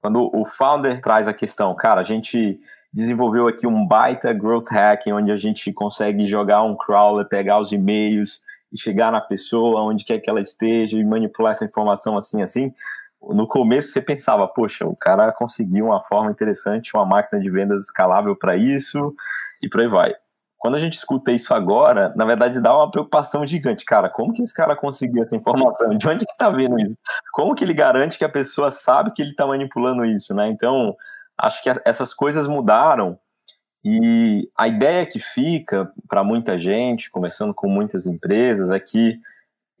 quando 0.00 0.30
o 0.34 0.44
founder 0.44 1.00
traz 1.00 1.26
a 1.26 1.34
questão, 1.34 1.74
cara, 1.74 2.00
a 2.00 2.04
gente 2.04 2.60
desenvolveu 2.92 3.48
aqui 3.48 3.66
um 3.66 3.86
baita 3.86 4.32
growth 4.32 4.70
hacking, 4.70 5.12
onde 5.12 5.30
a 5.30 5.36
gente 5.36 5.72
consegue 5.72 6.26
jogar 6.26 6.62
um 6.62 6.76
crawler, 6.76 7.28
pegar 7.28 7.58
os 7.58 7.72
e-mails 7.72 8.40
e 8.72 8.80
chegar 8.80 9.12
na 9.12 9.20
pessoa, 9.20 9.82
onde 9.82 10.04
quer 10.04 10.18
que 10.18 10.30
ela 10.30 10.40
esteja 10.40 10.96
e 10.96 11.04
manipular 11.04 11.52
essa 11.52 11.64
informação 11.64 12.16
assim, 12.16 12.42
assim. 12.42 12.72
No 13.20 13.46
começo 13.46 13.92
você 13.92 14.00
pensava, 14.00 14.46
poxa, 14.46 14.86
o 14.86 14.96
cara 14.96 15.32
conseguiu 15.32 15.86
uma 15.86 16.00
forma 16.02 16.30
interessante, 16.30 16.94
uma 16.94 17.04
máquina 17.04 17.40
de 17.42 17.50
vendas 17.50 17.82
escalável 17.82 18.36
para 18.36 18.56
isso 18.56 19.14
e 19.60 19.68
por 19.68 19.80
aí 19.80 19.88
vai 19.88 20.14
quando 20.58 20.74
a 20.74 20.78
gente 20.78 20.94
escuta 20.94 21.30
isso 21.30 21.54
agora, 21.54 22.12
na 22.16 22.24
verdade 22.24 22.60
dá 22.60 22.76
uma 22.76 22.90
preocupação 22.90 23.46
gigante. 23.46 23.84
Cara, 23.84 24.10
como 24.10 24.32
que 24.32 24.42
esse 24.42 24.52
cara 24.52 24.74
conseguiu 24.74 25.22
essa 25.22 25.36
informação? 25.36 25.96
De 25.96 26.08
onde 26.08 26.26
que 26.26 26.36
tá 26.36 26.50
vendo 26.50 26.78
isso? 26.80 26.96
Como 27.32 27.54
que 27.54 27.64
ele 27.64 27.72
garante 27.72 28.18
que 28.18 28.24
a 28.24 28.28
pessoa 28.28 28.70
sabe 28.70 29.12
que 29.12 29.22
ele 29.22 29.30
está 29.30 29.46
manipulando 29.46 30.04
isso, 30.04 30.34
né? 30.34 30.48
Então, 30.48 30.96
acho 31.38 31.62
que 31.62 31.70
essas 31.84 32.12
coisas 32.12 32.48
mudaram 32.48 33.16
e 33.84 34.50
a 34.56 34.66
ideia 34.66 35.06
que 35.06 35.20
fica 35.20 35.90
para 36.08 36.24
muita 36.24 36.58
gente, 36.58 37.10
conversando 37.10 37.54
com 37.54 37.68
muitas 37.68 38.06
empresas, 38.06 38.70
é 38.70 38.80
que 38.80 39.18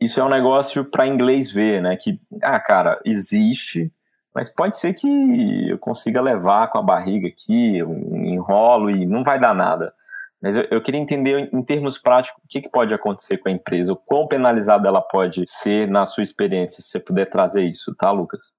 isso 0.00 0.20
é 0.20 0.24
um 0.24 0.28
negócio 0.28 0.84
para 0.84 1.08
inglês 1.08 1.50
ver, 1.50 1.82
né? 1.82 1.96
Que, 1.96 2.20
ah, 2.40 2.60
cara, 2.60 3.00
existe, 3.04 3.92
mas 4.32 4.48
pode 4.48 4.78
ser 4.78 4.94
que 4.94 5.68
eu 5.68 5.78
consiga 5.78 6.22
levar 6.22 6.68
com 6.68 6.78
a 6.78 6.82
barriga 6.82 7.26
aqui, 7.26 7.78
eu 7.78 7.92
enrolo 8.12 8.88
e 8.88 9.04
não 9.04 9.24
vai 9.24 9.40
dar 9.40 9.52
nada. 9.52 9.92
Mas 10.40 10.56
eu, 10.56 10.64
eu, 10.70 10.80
queria 10.80 11.00
entender, 11.00 11.50
em 11.52 11.62
termos 11.62 11.98
práticos, 11.98 12.40
o 12.44 12.48
que, 12.48 12.62
que, 12.62 12.68
pode 12.68 12.94
acontecer 12.94 13.38
com 13.38 13.48
a 13.48 13.52
empresa, 13.52 13.92
o 13.92 13.96
quão 13.96 14.26
penalizada 14.28 14.86
ela 14.86 15.02
pode 15.02 15.42
ser 15.46 15.88
na 15.88 16.06
sua 16.06 16.22
experiência, 16.22 16.80
se 16.80 16.90
você 16.90 17.00
puder 17.00 17.26
trazer 17.26 17.64
isso, 17.64 17.94
tá, 17.94 18.10
Lucas? 18.12 18.54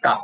Tá. 0.00 0.22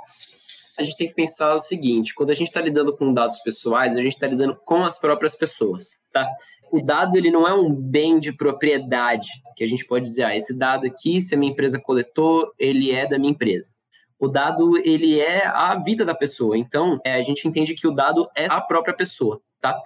a 0.79 0.83
gente 0.83 0.97
tem 0.97 1.09
que 1.09 1.15
pensar 1.15 1.55
o 1.55 1.59
seguinte: 1.59 2.15
quando 2.15 2.31
a 2.31 2.35
gente 2.35 2.49
está 2.49 2.61
lidando 2.61 2.97
com 2.97 3.13
dados 3.13 3.39
pessoais, 3.41 3.97
a 3.97 4.03
gente 4.03 4.13
está 4.13 4.27
lidando 4.27 4.57
com 4.65 4.85
as 4.85 4.99
próprias 4.99 5.35
pessoas, 5.35 5.99
tá? 6.13 6.27
O 6.71 6.81
dado 6.83 7.17
ele 7.17 7.31
não 7.31 7.47
é 7.47 7.55
um 7.55 7.73
bem 7.75 8.19
de 8.19 8.33
propriedade 8.33 9.29
que 9.57 9.65
a 9.65 9.67
gente 9.67 9.85
pode 9.85 10.05
dizer, 10.05 10.25
ah, 10.25 10.37
esse 10.37 10.57
dado 10.57 10.87
aqui, 10.87 11.23
se 11.23 11.35
a 11.35 11.39
minha 11.39 11.53
empresa 11.53 11.81
coletou, 11.81 12.53
ele 12.59 12.93
é 12.93 13.07
da 13.07 13.19
minha 13.19 13.31
empresa. 13.31 13.71
O 14.19 14.29
dado 14.29 14.77
ele 14.79 15.21
é 15.21 15.47
a 15.47 15.81
vida 15.81 16.05
da 16.05 16.15
pessoa. 16.15 16.57
Então, 16.57 16.99
é, 17.05 17.15
a 17.15 17.23
gente 17.23 17.47
entende 17.47 17.75
que 17.75 17.87
o 17.87 17.93
dado 17.93 18.29
é 18.35 18.47
a 18.47 18.61
própria 18.61 18.95
pessoa, 18.95 19.41
tá? 19.61 19.79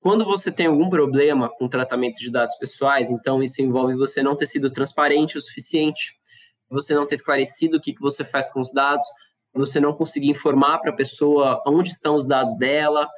Quando 0.00 0.24
você 0.24 0.50
tem 0.50 0.66
algum 0.66 0.88
problema 0.88 1.48
com 1.48 1.68
tratamento 1.68 2.18
de 2.18 2.30
dados 2.30 2.54
pessoais, 2.56 3.10
então 3.10 3.42
isso 3.42 3.60
envolve 3.60 3.94
você 3.94 4.22
não 4.22 4.34
ter 4.34 4.46
sido 4.46 4.70
transparente 4.70 5.36
o 5.36 5.40
suficiente, 5.40 6.18
você 6.70 6.94
não 6.94 7.06
ter 7.06 7.16
esclarecido 7.16 7.76
o 7.76 7.80
que, 7.80 7.92
que 7.92 8.00
você 8.00 8.24
faz 8.24 8.50
com 8.50 8.60
os 8.60 8.72
dados, 8.72 9.06
você 9.52 9.78
não 9.78 9.92
conseguir 9.92 10.30
informar 10.30 10.78
para 10.78 10.90
a 10.90 10.96
pessoa 10.96 11.62
onde 11.66 11.90
estão 11.90 12.14
os 12.14 12.26
dados 12.26 12.56
dela, 12.56 13.08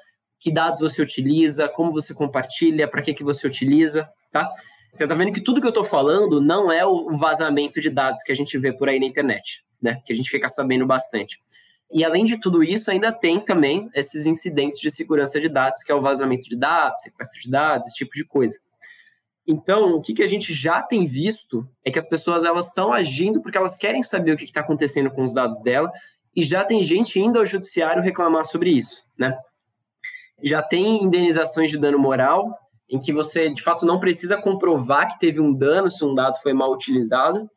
que 0.41 0.53
dados 0.53 0.81
você 0.81 1.01
utiliza, 1.01 1.69
como 1.69 1.93
você 1.93 2.12
compartilha, 2.12 2.89
para 2.89 3.01
que, 3.01 3.15
que 3.15 3.23
você 3.23 3.47
utiliza, 3.47 4.09
tá? 4.33 4.51
Você 4.93 5.05
está 5.05 5.15
vendo 5.15 5.33
que 5.33 5.41
tudo 5.41 5.61
que 5.61 5.67
eu 5.67 5.71
estou 5.71 5.85
falando 5.85 6.41
não 6.41 6.71
é 6.71 6.85
o 6.85 7.17
vazamento 7.17 7.81
de 7.81 7.89
dados 7.89 8.23
que 8.23 8.33
a 8.33 8.35
gente 8.35 8.59
vê 8.59 8.73
por 8.73 8.89
aí 8.89 8.99
na 8.99 9.07
internet, 9.07 9.62
né? 9.81 10.03
Que 10.05 10.12
a 10.12 10.17
gente 10.17 10.31
fica 10.31 10.49
sabendo 10.49 10.85
bastante. 10.85 11.39
E 11.93 12.05
além 12.05 12.25
de 12.25 12.39
tudo 12.39 12.65
isso, 12.65 12.91
ainda 12.91 13.13
tem 13.13 13.39
também 13.39 13.91
esses 13.95 14.25
incidentes 14.25 14.81
de 14.81 14.91
segurança 14.91 15.39
de 15.39 15.49
dados, 15.49 15.83
que 15.83 15.93
é 15.93 15.95
o 15.95 16.01
vazamento 16.01 16.49
de 16.49 16.57
dados, 16.57 17.03
sequestro 17.03 17.41
de 17.41 17.51
dados, 17.51 17.87
esse 17.87 17.97
tipo 17.97 18.15
de 18.15 18.25
coisa. 18.25 18.59
Então, 19.47 19.97
o 19.97 20.01
que, 20.01 20.15
que 20.15 20.23
a 20.23 20.27
gente 20.29 20.55
já 20.55 20.81
tem 20.83 21.05
visto 21.05 21.69
é 21.85 21.91
que 21.91 21.99
as 21.99 22.09
pessoas 22.09 22.45
elas 22.45 22.69
estão 22.69 22.93
agindo 22.93 23.43
porque 23.43 23.59
elas 23.59 23.77
querem 23.77 24.03
saber 24.03 24.33
o 24.33 24.37
que 24.37 24.45
está 24.45 24.61
acontecendo 24.61 25.11
com 25.11 25.25
os 25.25 25.33
dados 25.33 25.61
dela 25.61 25.91
e 26.35 26.43
já 26.43 26.65
tem 26.65 26.83
gente 26.83 27.19
indo 27.19 27.39
ao 27.39 27.45
judiciário 27.45 28.03
reclamar 28.03 28.45
sobre 28.45 28.71
isso, 28.71 29.03
né? 29.19 29.37
Já 30.43 30.63
tem 30.63 31.03
indenizações 31.03 31.71
de 31.71 31.79
dano 31.79 31.99
moral, 31.99 32.57
em 32.89 32.99
que 32.99 33.13
você 33.13 33.53
de 33.53 33.63
fato 33.63 33.85
não 33.85 34.01
precisa 34.01 34.37
comprovar 34.37 35.09
que 35.09 35.19
teve 35.19 35.41
um 35.41 35.53
dano 35.53 35.91
se 35.91 36.05
um 36.05 36.15
dado 36.15 36.39
foi 36.39 36.53
mal 36.53 36.73
utilizado, 36.73 37.51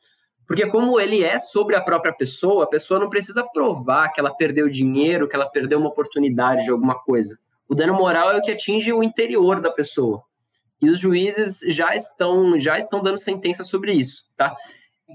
porque 0.48 0.68
como 0.68 1.00
ele 1.00 1.24
é 1.24 1.40
sobre 1.40 1.76
a 1.76 1.82
própria 1.82 2.14
pessoa, 2.14 2.66
a 2.66 2.68
pessoa 2.68 3.00
não 3.00 3.10
precisa 3.10 3.44
provar 3.44 4.10
que 4.10 4.20
ela 4.20 4.34
perdeu 4.34 4.70
dinheiro, 4.70 5.28
que 5.28 5.36
ela 5.36 5.50
perdeu 5.50 5.80
uma 5.80 5.90
oportunidade 5.90 6.66
de 6.66 6.72
alguma 6.72 7.00
coisa. 7.00 7.38
O 7.68 7.74
dano 7.74 7.94
moral 7.94 8.32
é 8.32 8.38
o 8.38 8.42
que 8.42 8.52
atinge 8.52 8.94
o 8.94 9.04
interior 9.04 9.60
da 9.60 9.72
pessoa. 9.72 10.24
E 10.82 10.90
os 10.90 11.00
juízes 11.00 11.60
já 11.68 11.96
estão 11.96 12.60
já 12.60 12.78
estão 12.78 13.02
dando 13.02 13.18
sentença 13.18 13.64
sobre 13.64 13.94
isso, 13.94 14.24
tá? 14.36 14.56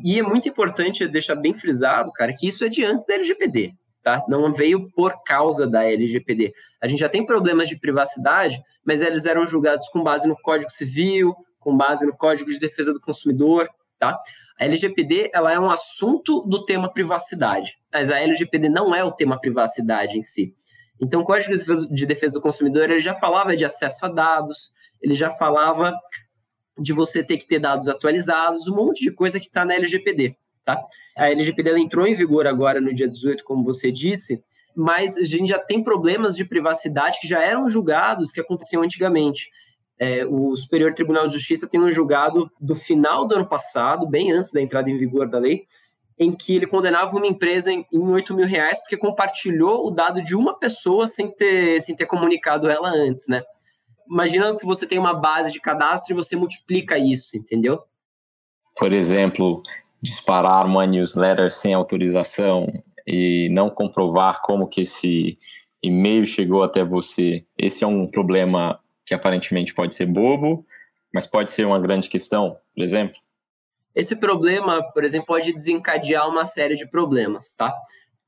E 0.04 0.18
é 0.18 0.22
muito 0.22 0.48
importante 0.48 1.06
deixar 1.06 1.34
bem 1.34 1.54
frisado, 1.54 2.12
cara, 2.12 2.32
que 2.32 2.48
isso 2.48 2.64
é 2.64 2.68
de 2.68 2.84
antes 2.84 3.04
da 3.06 3.14
LGPD, 3.14 3.74
tá? 4.02 4.24
Não 4.28 4.52
veio 4.52 4.90
por 4.90 5.22
causa 5.22 5.66
da 5.66 5.84
LGPD. 5.84 6.52
A 6.80 6.88
gente 6.88 6.98
já 6.98 7.08
tem 7.08 7.24
problemas 7.24 7.68
de 7.68 7.78
privacidade, 7.78 8.60
mas 8.84 9.00
eles 9.00 9.26
eram 9.26 9.46
julgados 9.46 9.88
com 9.88 10.02
base 10.02 10.26
no 10.26 10.36
Código 10.42 10.70
Civil, 10.70 11.34
com 11.58 11.76
base 11.76 12.06
no 12.06 12.16
Código 12.16 12.50
de 12.50 12.58
Defesa 12.58 12.92
do 12.92 13.00
Consumidor, 13.00 13.68
tá? 14.00 14.18
A 14.58 14.64
LGPD 14.64 15.30
ela 15.32 15.52
é 15.52 15.60
um 15.60 15.70
assunto 15.70 16.42
do 16.42 16.64
tema 16.64 16.92
privacidade, 16.92 17.78
mas 17.92 18.10
a 18.10 18.18
LGPD 18.18 18.68
não 18.68 18.92
é 18.94 19.04
o 19.04 19.12
tema 19.12 19.38
privacidade 19.38 20.18
em 20.18 20.22
si. 20.22 20.54
Então, 21.00 21.20
o 21.20 21.24
Código 21.24 21.54
de 21.88 22.06
Defesa 22.06 22.34
do 22.34 22.40
Consumidor 22.40 22.90
ele 22.90 23.00
já 23.00 23.14
falava 23.14 23.56
de 23.56 23.64
acesso 23.64 24.04
a 24.04 24.08
dados, 24.08 24.72
ele 25.00 25.14
já 25.14 25.30
falava 25.30 25.94
de 26.78 26.92
você 26.92 27.22
ter 27.22 27.38
que 27.38 27.46
ter 27.46 27.58
dados 27.58 27.88
atualizados, 27.88 28.66
um 28.66 28.74
monte 28.74 29.04
de 29.04 29.10
coisa 29.10 29.38
que 29.38 29.46
está 29.46 29.64
na 29.64 29.74
LGPD. 29.74 30.34
Tá? 30.64 30.82
A 31.16 31.30
LGPD 31.30 31.78
entrou 31.78 32.06
em 32.06 32.14
vigor 32.14 32.46
agora 32.46 32.80
no 32.80 32.94
dia 32.94 33.08
18, 33.08 33.44
como 33.44 33.64
você 33.64 33.90
disse, 33.90 34.42
mas 34.74 35.16
a 35.16 35.24
gente 35.24 35.48
já 35.48 35.58
tem 35.58 35.82
problemas 35.82 36.36
de 36.36 36.44
privacidade 36.44 37.18
que 37.20 37.28
já 37.28 37.42
eram 37.42 37.68
julgados, 37.68 38.30
que 38.30 38.40
aconteciam 38.40 38.82
antigamente. 38.82 39.50
É, 40.00 40.24
o 40.24 40.56
Superior 40.56 40.94
Tribunal 40.94 41.28
de 41.28 41.34
Justiça 41.34 41.68
tem 41.68 41.78
um 41.78 41.90
julgado 41.90 42.50
do 42.58 42.74
final 42.74 43.26
do 43.26 43.34
ano 43.34 43.46
passado, 43.46 44.08
bem 44.08 44.32
antes 44.32 44.50
da 44.50 44.62
entrada 44.62 44.88
em 44.88 44.96
vigor 44.96 45.28
da 45.28 45.38
lei, 45.38 45.66
em 46.18 46.32
que 46.32 46.56
ele 46.56 46.66
condenava 46.66 47.14
uma 47.14 47.26
empresa 47.26 47.70
em, 47.70 47.86
em 47.92 47.98
8 47.98 48.32
mil 48.34 48.46
reais 48.46 48.80
porque 48.80 48.96
compartilhou 48.96 49.86
o 49.86 49.90
dado 49.90 50.22
de 50.22 50.34
uma 50.34 50.58
pessoa 50.58 51.06
sem 51.06 51.30
ter, 51.30 51.80
sem 51.80 51.94
ter 51.94 52.06
comunicado 52.06 52.70
ela 52.70 52.88
antes, 52.88 53.26
né? 53.28 53.42
Imagina 54.10 54.52
se 54.54 54.64
você 54.64 54.86
tem 54.86 54.98
uma 54.98 55.12
base 55.12 55.52
de 55.52 55.60
cadastro 55.60 56.14
e 56.14 56.16
você 56.16 56.34
multiplica 56.34 56.98
isso, 56.98 57.36
entendeu? 57.36 57.82
Por 58.76 58.92
exemplo, 58.92 59.62
disparar 60.00 60.64
uma 60.66 60.86
newsletter 60.86 61.52
sem 61.52 61.74
autorização 61.74 62.66
e 63.06 63.48
não 63.52 63.68
comprovar 63.68 64.40
como 64.42 64.66
que 64.66 64.80
esse 64.80 65.38
e-mail 65.82 66.26
chegou 66.26 66.62
até 66.62 66.82
você. 66.82 67.44
Esse 67.58 67.84
é 67.84 67.86
um 67.86 68.06
problema 68.06 68.80
que 69.10 69.14
aparentemente 69.14 69.74
pode 69.74 69.92
ser 69.92 70.06
bobo, 70.06 70.64
mas 71.12 71.26
pode 71.26 71.50
ser 71.50 71.66
uma 71.66 71.80
grande 71.80 72.08
questão, 72.08 72.56
por 72.72 72.84
exemplo? 72.84 73.16
Esse 73.92 74.14
problema, 74.14 74.84
por 74.92 75.02
exemplo, 75.02 75.26
pode 75.26 75.52
desencadear 75.52 76.28
uma 76.28 76.44
série 76.44 76.76
de 76.76 76.88
problemas, 76.88 77.52
tá? 77.52 77.74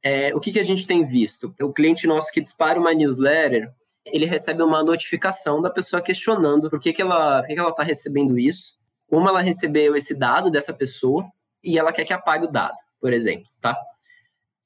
É, 0.02 0.34
o 0.34 0.40
que, 0.40 0.50
que 0.50 0.58
a 0.58 0.64
gente 0.64 0.84
tem 0.84 1.06
visto? 1.06 1.54
O 1.62 1.72
cliente 1.72 2.04
nosso 2.04 2.32
que 2.32 2.40
dispara 2.40 2.80
uma 2.80 2.92
newsletter, 2.92 3.72
ele 4.04 4.26
recebe 4.26 4.60
uma 4.60 4.82
notificação 4.82 5.62
da 5.62 5.70
pessoa 5.70 6.02
questionando 6.02 6.68
por 6.68 6.80
que, 6.80 6.92
que 6.92 7.00
ela 7.00 7.42
está 7.42 7.54
que 7.54 7.60
ela 7.60 7.72
tá 7.72 7.84
recebendo 7.84 8.36
isso, 8.36 8.76
como 9.06 9.28
ela 9.28 9.40
recebeu 9.40 9.94
esse 9.94 10.16
dado 10.16 10.50
dessa 10.50 10.74
pessoa, 10.74 11.30
e 11.62 11.78
ela 11.78 11.92
quer 11.92 12.04
que 12.04 12.12
apague 12.12 12.46
o 12.46 12.50
dado, 12.50 12.74
por 13.00 13.12
exemplo, 13.12 13.46
tá? 13.60 13.78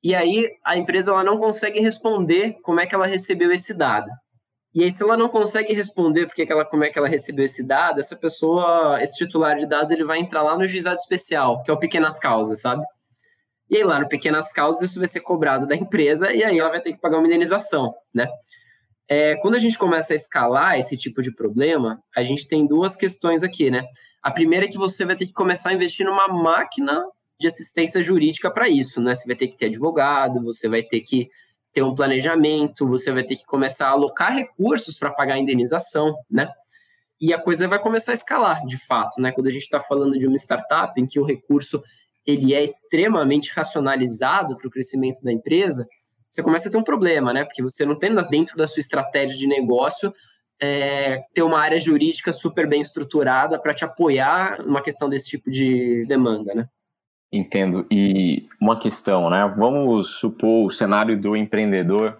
E 0.02 0.14
aí 0.14 0.50
a 0.64 0.78
empresa 0.78 1.11
ela 1.11 1.23
não 1.23 1.37
consegue 1.37 1.78
responder 1.78 2.56
como 2.62 2.80
é 2.80 2.87
que 2.87 2.94
ela 2.94 3.06
recebeu 3.06 3.52
esse 3.52 3.75
dado. 3.75 4.11
E 4.76 4.85
aí, 4.85 4.92
se 4.92 5.02
ela 5.02 5.16
não 5.16 5.30
consegue 5.30 5.73
responder 5.73 6.26
porque 6.26 6.47
ela, 6.47 6.62
como 6.62 6.85
é 6.85 6.90
que 6.90 6.99
ela 6.99 7.09
recebeu 7.09 7.47
esse 7.47 7.62
dado, 7.62 7.99
essa 7.99 8.14
pessoa, 8.14 9.02
esse 9.02 9.16
titular 9.16 9.56
de 9.56 9.64
dados, 9.64 9.90
ele 9.90 10.04
vai 10.04 10.18
entrar 10.18 10.42
lá 10.42 10.54
no 10.54 10.68
juizado 10.68 10.97
especial, 10.97 11.62
que 11.62 11.71
é 11.71 11.75
o 11.75 11.78
Pequenas 11.78 12.18
Causas, 12.18 12.61
sabe? 12.61 12.85
E 13.71 13.78
aí, 13.78 13.83
lá 13.83 13.99
no 13.99 14.06
Pequenas 14.06 14.52
Causas, 14.52 14.90
isso 14.90 14.99
vai 14.99 15.09
ser 15.09 15.21
cobrado 15.21 15.66
da 15.66 15.75
empresa 15.75 16.30
e 16.30 16.45
aí 16.45 16.59
ela 16.59 16.68
vai 16.68 16.83
ter 16.83 16.92
que 16.92 17.00
pagar 17.00 17.16
uma 17.16 17.26
indenização, 17.26 17.95
né? 18.12 18.28
É, 19.09 19.37
quando 19.37 19.54
a 19.54 19.59
gente 19.59 19.78
começa 19.78 20.12
a 20.12 20.16
escalar 20.16 20.78
esse 20.78 20.95
tipo 20.95 21.23
de 21.23 21.35
problema, 21.35 21.99
a 22.14 22.23
gente 22.23 22.47
tem 22.47 22.66
duas 22.66 22.95
questões 22.97 23.42
aqui, 23.42 23.71
né? 23.71 23.83
A 24.23 24.30
primeira 24.30 24.66
é 24.66 24.68
que 24.68 24.76
você 24.76 25.06
vai 25.06 25.16
ter 25.16 25.25
que 25.25 25.33
começar 25.33 25.71
a 25.71 25.73
investir 25.73 26.04
numa 26.04 26.28
máquina 26.28 27.02
de 27.40 27.47
assistência 27.47 28.02
jurídica 28.02 28.50
para 28.50 28.68
isso, 28.68 29.00
né? 29.00 29.14
Você 29.14 29.26
vai 29.26 29.37
ter 29.37 29.49
que 29.49 29.56
ter 29.56 29.66
advogado, 29.66 30.42
você 30.42 30.68
vai 30.68 30.83
ter 30.83 31.00
que 31.00 31.30
ter 31.76 31.83
um 31.83 31.95
planejamento, 31.95 32.88
você 32.88 33.12
vai 33.12 33.23
ter 33.23 33.37
que 33.37 33.45
começar 33.45 33.88
a 33.88 33.90
alocar 33.90 34.33
recursos 34.33 34.99
para 34.99 35.11
pagar 35.11 35.35
a 35.35 35.38
indenização, 35.38 36.16
né? 36.30 36.50
E 37.21 37.35
a 37.35 37.38
coisa 37.38 37.68
vai 37.68 37.78
começar 37.78 38.12
a 38.12 38.14
escalar, 38.14 38.64
de 38.64 38.78
fato, 38.78 39.21
né? 39.21 39.30
Quando 39.30 39.49
a 39.49 39.50
gente 39.50 39.64
está 39.64 39.83
falando 39.83 40.18
de 40.18 40.26
uma 40.26 40.37
startup 40.37 40.99
em 40.99 41.04
que 41.04 41.21
o 41.21 41.23
recurso 41.23 41.83
ele 42.26 42.54
é 42.54 42.64
extremamente 42.64 43.52
racionalizado 43.54 44.56
para 44.56 44.66
o 44.66 44.71
crescimento 44.71 45.23
da 45.23 45.30
empresa, 45.30 45.87
você 46.30 46.42
começa 46.42 46.71
a 46.71 46.73
ter 46.73 46.78
um 46.78 46.83
problema, 46.83 47.30
né? 47.30 47.45
Porque 47.45 47.62
você 47.62 47.85
não 47.85 47.99
tem 47.99 48.11
dentro 48.30 48.56
da 48.56 48.66
sua 48.66 48.80
estratégia 48.80 49.37
de 49.37 49.47
negócio 49.47 50.14
é, 50.59 51.25
ter 51.35 51.42
uma 51.42 51.61
área 51.61 51.78
jurídica 51.78 52.33
super 52.33 52.66
bem 52.66 52.80
estruturada 52.80 53.61
para 53.61 53.75
te 53.75 53.85
apoiar 53.85 54.62
numa 54.62 54.80
questão 54.80 55.11
desse 55.11 55.28
tipo 55.28 55.50
de 55.50 56.06
demanda, 56.09 56.54
né? 56.54 56.66
Entendo. 57.33 57.87
E 57.90 58.49
uma 58.61 58.78
questão, 58.78 59.28
né? 59.28 59.52
Vamos 59.56 60.16
supor 60.18 60.66
o 60.66 60.71
cenário 60.71 61.21
do 61.21 61.37
empreendedor 61.37 62.18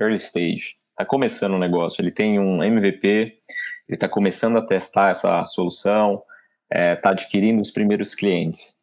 early 0.00 0.16
stage. 0.16 0.76
Está 0.90 1.04
começando 1.04 1.52
o 1.52 1.56
um 1.56 1.58
negócio, 1.58 2.00
ele 2.00 2.10
tem 2.10 2.38
um 2.38 2.62
MVP, 2.62 3.06
ele 3.06 3.34
está 3.88 4.08
começando 4.08 4.56
a 4.58 4.62
testar 4.62 5.10
essa 5.10 5.44
solução, 5.44 6.22
está 6.70 6.78
é, 6.78 6.96
tá 6.96 7.10
adquirindo 7.10 7.60
os 7.60 7.70
primeiros 7.70 8.14
clientes. 8.14 8.75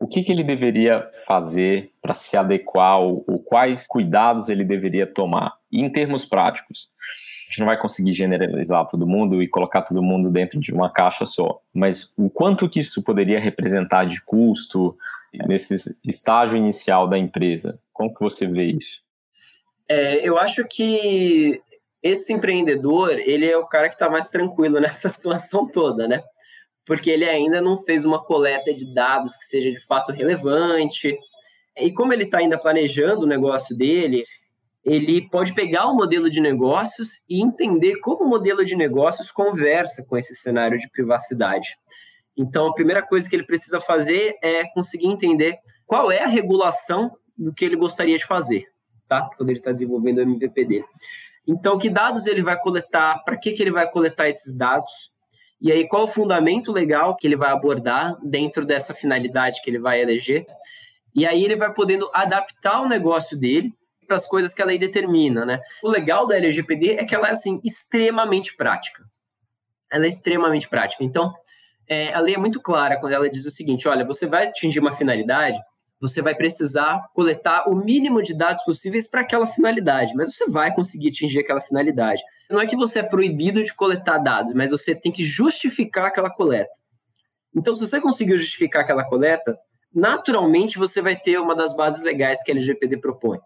O 0.00 0.06
que, 0.06 0.22
que 0.22 0.30
ele 0.30 0.44
deveria 0.44 1.10
fazer 1.26 1.92
para 2.00 2.14
se 2.14 2.36
adequar, 2.36 3.00
ou, 3.00 3.24
ou 3.26 3.38
quais 3.40 3.86
cuidados 3.86 4.48
ele 4.48 4.64
deveria 4.64 5.06
tomar? 5.06 5.56
Em 5.72 5.90
termos 5.90 6.24
práticos, 6.24 6.88
a 7.48 7.50
gente 7.50 7.58
não 7.60 7.66
vai 7.66 7.80
conseguir 7.80 8.12
generalizar 8.12 8.86
todo 8.86 9.06
mundo 9.06 9.42
e 9.42 9.48
colocar 9.48 9.82
todo 9.82 10.02
mundo 10.02 10.30
dentro 10.30 10.60
de 10.60 10.72
uma 10.72 10.92
caixa 10.92 11.24
só. 11.24 11.60
Mas 11.74 12.12
o 12.16 12.30
quanto 12.30 12.68
que 12.68 12.80
isso 12.80 13.02
poderia 13.02 13.40
representar 13.40 14.04
de 14.04 14.22
custo 14.22 14.96
nesse 15.46 15.74
estágio 16.04 16.56
inicial 16.56 17.08
da 17.08 17.18
empresa? 17.18 17.80
Como 17.92 18.14
que 18.14 18.20
você 18.20 18.46
vê 18.46 18.66
isso? 18.66 19.02
É, 19.88 20.26
eu 20.26 20.38
acho 20.38 20.64
que 20.64 21.60
esse 22.02 22.32
empreendedor, 22.32 23.18
ele 23.18 23.46
é 23.46 23.56
o 23.56 23.66
cara 23.66 23.88
que 23.88 23.94
está 23.94 24.08
mais 24.08 24.30
tranquilo 24.30 24.78
nessa 24.80 25.08
situação 25.08 25.66
toda, 25.66 26.06
né? 26.06 26.22
Porque 26.88 27.10
ele 27.10 27.28
ainda 27.28 27.60
não 27.60 27.80
fez 27.82 28.04
uma 28.04 28.24
coleta 28.24 28.74
de 28.74 28.92
dados 28.92 29.36
que 29.36 29.44
seja 29.44 29.70
de 29.70 29.78
fato 29.86 30.10
relevante. 30.10 31.16
E 31.76 31.92
como 31.92 32.12
ele 32.12 32.24
está 32.24 32.38
ainda 32.38 32.58
planejando 32.58 33.22
o 33.22 33.28
negócio 33.28 33.76
dele, 33.76 34.24
ele 34.84 35.28
pode 35.28 35.54
pegar 35.54 35.86
o 35.86 35.94
modelo 35.94 36.30
de 36.30 36.40
negócios 36.40 37.20
e 37.28 37.42
entender 37.42 38.00
como 38.00 38.24
o 38.24 38.28
modelo 38.28 38.64
de 38.64 38.74
negócios 38.74 39.30
conversa 39.30 40.02
com 40.02 40.16
esse 40.16 40.34
cenário 40.34 40.78
de 40.78 40.88
privacidade. 40.90 41.76
Então, 42.34 42.68
a 42.68 42.74
primeira 42.74 43.02
coisa 43.02 43.28
que 43.28 43.36
ele 43.36 43.44
precisa 43.44 43.80
fazer 43.80 44.36
é 44.42 44.64
conseguir 44.72 45.08
entender 45.08 45.58
qual 45.86 46.10
é 46.10 46.22
a 46.22 46.28
regulação 46.28 47.12
do 47.36 47.52
que 47.52 47.64
ele 47.64 47.76
gostaria 47.76 48.16
de 48.16 48.26
fazer. 48.26 48.66
tá? 49.06 49.28
Quando 49.36 49.50
ele 49.50 49.58
está 49.58 49.72
desenvolvendo 49.72 50.18
o 50.18 50.22
MVP 50.22 50.64
dele. 50.64 50.84
Então, 51.46 51.78
que 51.78 51.90
dados 51.90 52.26
ele 52.26 52.42
vai 52.42 52.58
coletar? 52.58 53.22
Para 53.24 53.36
que, 53.36 53.52
que 53.52 53.62
ele 53.62 53.70
vai 53.70 53.90
coletar 53.90 54.28
esses 54.28 54.54
dados? 54.54 55.10
E 55.60 55.72
aí, 55.72 55.88
qual 55.88 56.04
o 56.04 56.08
fundamento 56.08 56.70
legal 56.70 57.16
que 57.16 57.26
ele 57.26 57.36
vai 57.36 57.50
abordar 57.50 58.16
dentro 58.22 58.64
dessa 58.64 58.94
finalidade 58.94 59.60
que 59.62 59.68
ele 59.70 59.78
vai 59.78 60.00
eleger? 60.00 60.46
E 61.14 61.26
aí 61.26 61.44
ele 61.44 61.56
vai 61.56 61.72
podendo 61.72 62.08
adaptar 62.14 62.80
o 62.80 62.88
negócio 62.88 63.36
dele 63.36 63.72
para 64.06 64.16
as 64.16 64.26
coisas 64.26 64.54
que 64.54 64.62
a 64.62 64.64
lei 64.64 64.78
determina, 64.78 65.44
né? 65.44 65.60
O 65.82 65.88
legal 65.88 66.26
da 66.26 66.36
LGPD 66.36 66.92
é 66.92 67.04
que 67.04 67.14
ela 67.14 67.28
é 67.28 67.32
assim 67.32 67.60
extremamente 67.64 68.56
prática. 68.56 69.04
Ela 69.90 70.06
é 70.06 70.08
extremamente 70.08 70.68
prática. 70.68 71.02
Então, 71.02 71.34
é, 71.88 72.12
a 72.12 72.20
lei 72.20 72.34
é 72.34 72.38
muito 72.38 72.60
clara 72.60 72.98
quando 73.00 73.12
ela 73.12 73.28
diz 73.28 73.44
o 73.44 73.50
seguinte: 73.50 73.88
olha, 73.88 74.04
você 74.04 74.26
vai 74.26 74.46
atingir 74.46 74.78
uma 74.78 74.94
finalidade, 74.94 75.58
você 76.00 76.22
vai 76.22 76.34
precisar 76.34 77.08
coletar 77.12 77.68
o 77.68 77.74
mínimo 77.74 78.22
de 78.22 78.34
dados 78.34 78.62
possíveis 78.64 79.08
para 79.08 79.22
aquela 79.22 79.46
finalidade, 79.46 80.14
mas 80.14 80.34
você 80.34 80.48
vai 80.48 80.72
conseguir 80.74 81.08
atingir 81.08 81.40
aquela 81.40 81.60
finalidade. 81.60 82.22
Não 82.48 82.60
é 82.60 82.66
que 82.66 82.76
você 82.76 83.00
é 83.00 83.02
proibido 83.02 83.62
de 83.64 83.74
coletar 83.74 84.18
dados, 84.18 84.52
mas 84.54 84.70
você 84.70 84.94
tem 84.94 85.10
que 85.10 85.24
justificar 85.24 86.06
aquela 86.06 86.30
coleta. 86.30 86.70
Então, 87.54 87.74
se 87.74 87.86
você 87.86 88.00
conseguiu 88.00 88.38
justificar 88.38 88.82
aquela 88.82 89.04
coleta, 89.04 89.58
naturalmente 89.92 90.78
você 90.78 91.02
vai 91.02 91.16
ter 91.16 91.38
uma 91.40 91.54
das 91.54 91.74
bases 91.74 92.02
legais 92.02 92.42
que 92.42 92.50
a 92.50 92.54
LGPD 92.54 92.98
propõe, 92.98 93.38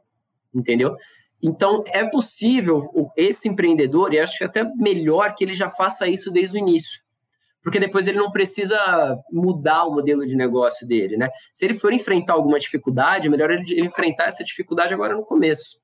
entendeu? 0.54 0.97
Então, 1.42 1.82
é 1.87 2.04
possível 2.04 3.12
esse 3.16 3.49
empreendedor, 3.49 4.12
e 4.12 4.21
acho 4.21 4.38
que 4.38 4.44
é 4.44 4.47
até 4.47 4.64
melhor 4.76 5.35
que 5.35 5.42
ele 5.42 5.54
já 5.54 5.68
faça 5.68 6.06
isso 6.06 6.30
desde 6.30 6.56
o 6.56 6.59
início 6.59 7.00
porque 7.62 7.78
depois 7.78 8.07
ele 8.07 8.19
não 8.19 8.31
precisa 8.31 8.78
mudar 9.31 9.85
o 9.85 9.95
modelo 9.95 10.26
de 10.26 10.35
negócio 10.35 10.87
dele, 10.87 11.16
né? 11.16 11.28
Se 11.54 11.64
ele 11.64 11.75
for 11.75 11.92
enfrentar 11.92 12.35
alguma 12.35 12.59
dificuldade, 12.59 13.28
é 13.28 13.31
melhor 13.31 13.50
ele 13.50 13.81
enfrentar 13.81 14.25
essa 14.25 14.42
dificuldade 14.42 14.92
agora 14.92 15.14
no 15.14 15.25
começo. 15.25 15.81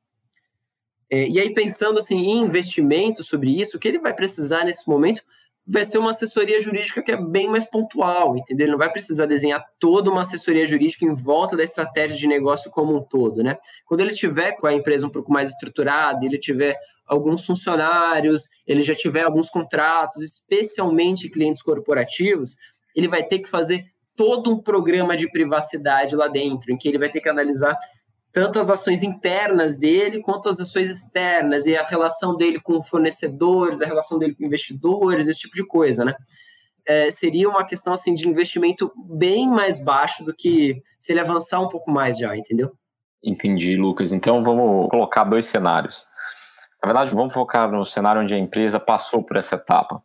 É, 1.11 1.27
e 1.27 1.41
aí, 1.41 1.55
pensando 1.55 1.99
assim, 1.99 2.17
em 2.17 2.41
investimento 2.41 3.25
sobre 3.25 3.59
isso, 3.59 3.77
o 3.77 3.81
que 3.81 3.89
ele 3.89 3.99
vai 3.99 4.13
precisar 4.13 4.65
nesse 4.65 4.89
momento 4.89 5.23
vai 5.71 5.85
ser 5.85 5.99
uma 5.99 6.11
assessoria 6.11 6.61
jurídica 6.63 7.03
que 7.03 7.13
é 7.13 7.17
bem 7.17 7.47
mais 7.47 7.69
pontual, 7.69 8.39
entendeu? 8.39 8.65
Ele 8.65 8.73
não 8.73 8.79
vai 8.79 8.91
precisar 8.91 9.27
desenhar 9.27 9.63
toda 9.79 10.11
uma 10.11 10.23
assessoria 10.23 10.67
jurídica 10.67 11.05
em 11.05 11.15
volta 11.15 11.57
da 11.57 11.63
estratégia 11.63 12.17
de 12.17 12.27
negócio 12.27 12.71
como 12.71 12.97
um 12.97 13.03
todo, 13.03 13.43
né? 13.43 13.59
Quando 13.85 14.01
ele 14.01 14.15
tiver 14.15 14.53
com 14.53 14.67
a 14.67 14.73
empresa 14.73 15.07
um 15.07 15.11
pouco 15.11 15.31
mais 15.31 15.51
estruturada, 15.51 16.25
ele 16.25 16.39
tiver 16.39 16.75
alguns 17.07 17.45
funcionários, 17.45 18.49
ele 18.67 18.83
já 18.83 18.95
tiver 18.95 19.23
alguns 19.23 19.51
contratos, 19.51 20.23
especialmente 20.23 21.29
clientes 21.29 21.63
corporativos, 21.63 22.57
ele 22.97 23.09
vai 23.09 23.23
ter 23.23 23.41
que 23.41 23.49
fazer 23.49 23.85
todo 24.17 24.53
um 24.53 24.61
programa 24.61 25.17
de 25.17 25.31
privacidade 25.31 26.17
lá 26.17 26.29
dentro, 26.29 26.73
em 26.73 26.79
que 26.79 26.89
ele 26.89 26.99
vai 26.99 27.11
ter 27.11 27.21
que 27.21 27.29
analisar 27.29 27.79
tanto 28.33 28.59
as 28.59 28.69
ações 28.69 29.03
internas 29.03 29.77
dele 29.77 30.21
quanto 30.21 30.49
as 30.49 30.61
ações 30.61 30.91
externas 30.91 31.67
e 31.67 31.77
a 31.77 31.83
relação 31.83 32.37
dele 32.37 32.61
com 32.61 32.83
fornecedores, 32.83 33.81
a 33.81 33.87
relação 33.87 34.19
dele 34.19 34.35
com 34.35 34.45
investidores, 34.45 35.29
esse 35.29 35.41
tipo 35.41 35.55
de 35.55 35.67
coisa, 35.67 36.05
né? 36.05 36.15
É, 36.87 37.11
seria 37.11 37.49
uma 37.49 37.67
questão 37.67 37.93
assim 37.93 38.15
de 38.15 38.27
investimento 38.27 38.91
bem 38.97 39.49
mais 39.49 39.83
baixo 39.83 40.25
do 40.25 40.35
que 40.35 40.83
se 40.99 41.13
ele 41.13 41.21
avançar 41.21 41.61
um 41.61 41.69
pouco 41.69 41.91
mais 41.91 42.17
já, 42.17 42.37
entendeu? 42.37 42.73
Entendi, 43.23 43.77
Lucas. 43.77 44.13
Então 44.13 44.43
vamos 44.43 44.89
colocar 44.89 45.25
dois 45.25 45.45
cenários. 45.45 46.07
Na 46.83 46.87
verdade, 46.87 47.15
vamos 47.15 47.35
focar 47.35 47.71
no 47.71 47.85
cenário 47.85 48.23
onde 48.23 48.35
a 48.35 48.39
empresa 48.39 48.79
passou 48.79 49.23
por 49.23 49.37
essa 49.37 49.57
etapa. 49.57 50.03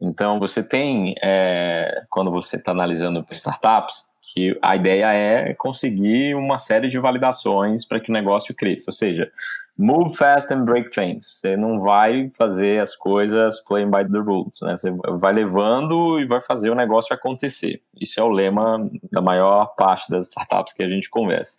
Então, 0.00 0.38
você 0.38 0.62
tem, 0.62 1.14
é, 1.22 2.04
quando 2.08 2.30
você 2.30 2.56
está 2.56 2.72
analisando 2.72 3.24
startups, 3.30 4.06
que 4.22 4.58
a 4.60 4.76
ideia 4.76 5.12
é 5.12 5.54
conseguir 5.54 6.34
uma 6.34 6.58
série 6.58 6.88
de 6.88 6.98
validações 6.98 7.84
para 7.84 8.00
que 8.00 8.10
o 8.10 8.12
negócio 8.12 8.54
cresça. 8.54 8.90
Ou 8.90 8.92
seja, 8.92 9.30
move 9.78 10.14
fast 10.14 10.52
and 10.52 10.64
break 10.64 10.90
things. 10.90 11.38
Você 11.38 11.56
não 11.56 11.80
vai 11.80 12.30
fazer 12.36 12.80
as 12.80 12.94
coisas 12.94 13.60
playing 13.64 13.90
by 13.90 14.10
the 14.10 14.18
rules. 14.18 14.60
Né? 14.60 14.76
Você 14.76 14.90
vai 15.18 15.32
levando 15.32 16.20
e 16.20 16.26
vai 16.26 16.40
fazer 16.40 16.70
o 16.70 16.74
negócio 16.74 17.14
acontecer. 17.14 17.82
Isso 17.98 18.20
é 18.20 18.22
o 18.22 18.28
lema 18.28 18.90
da 19.10 19.22
maior 19.22 19.74
parte 19.76 20.10
das 20.10 20.26
startups 20.26 20.74
que 20.74 20.82
a 20.82 20.88
gente 20.88 21.08
conversa. 21.08 21.58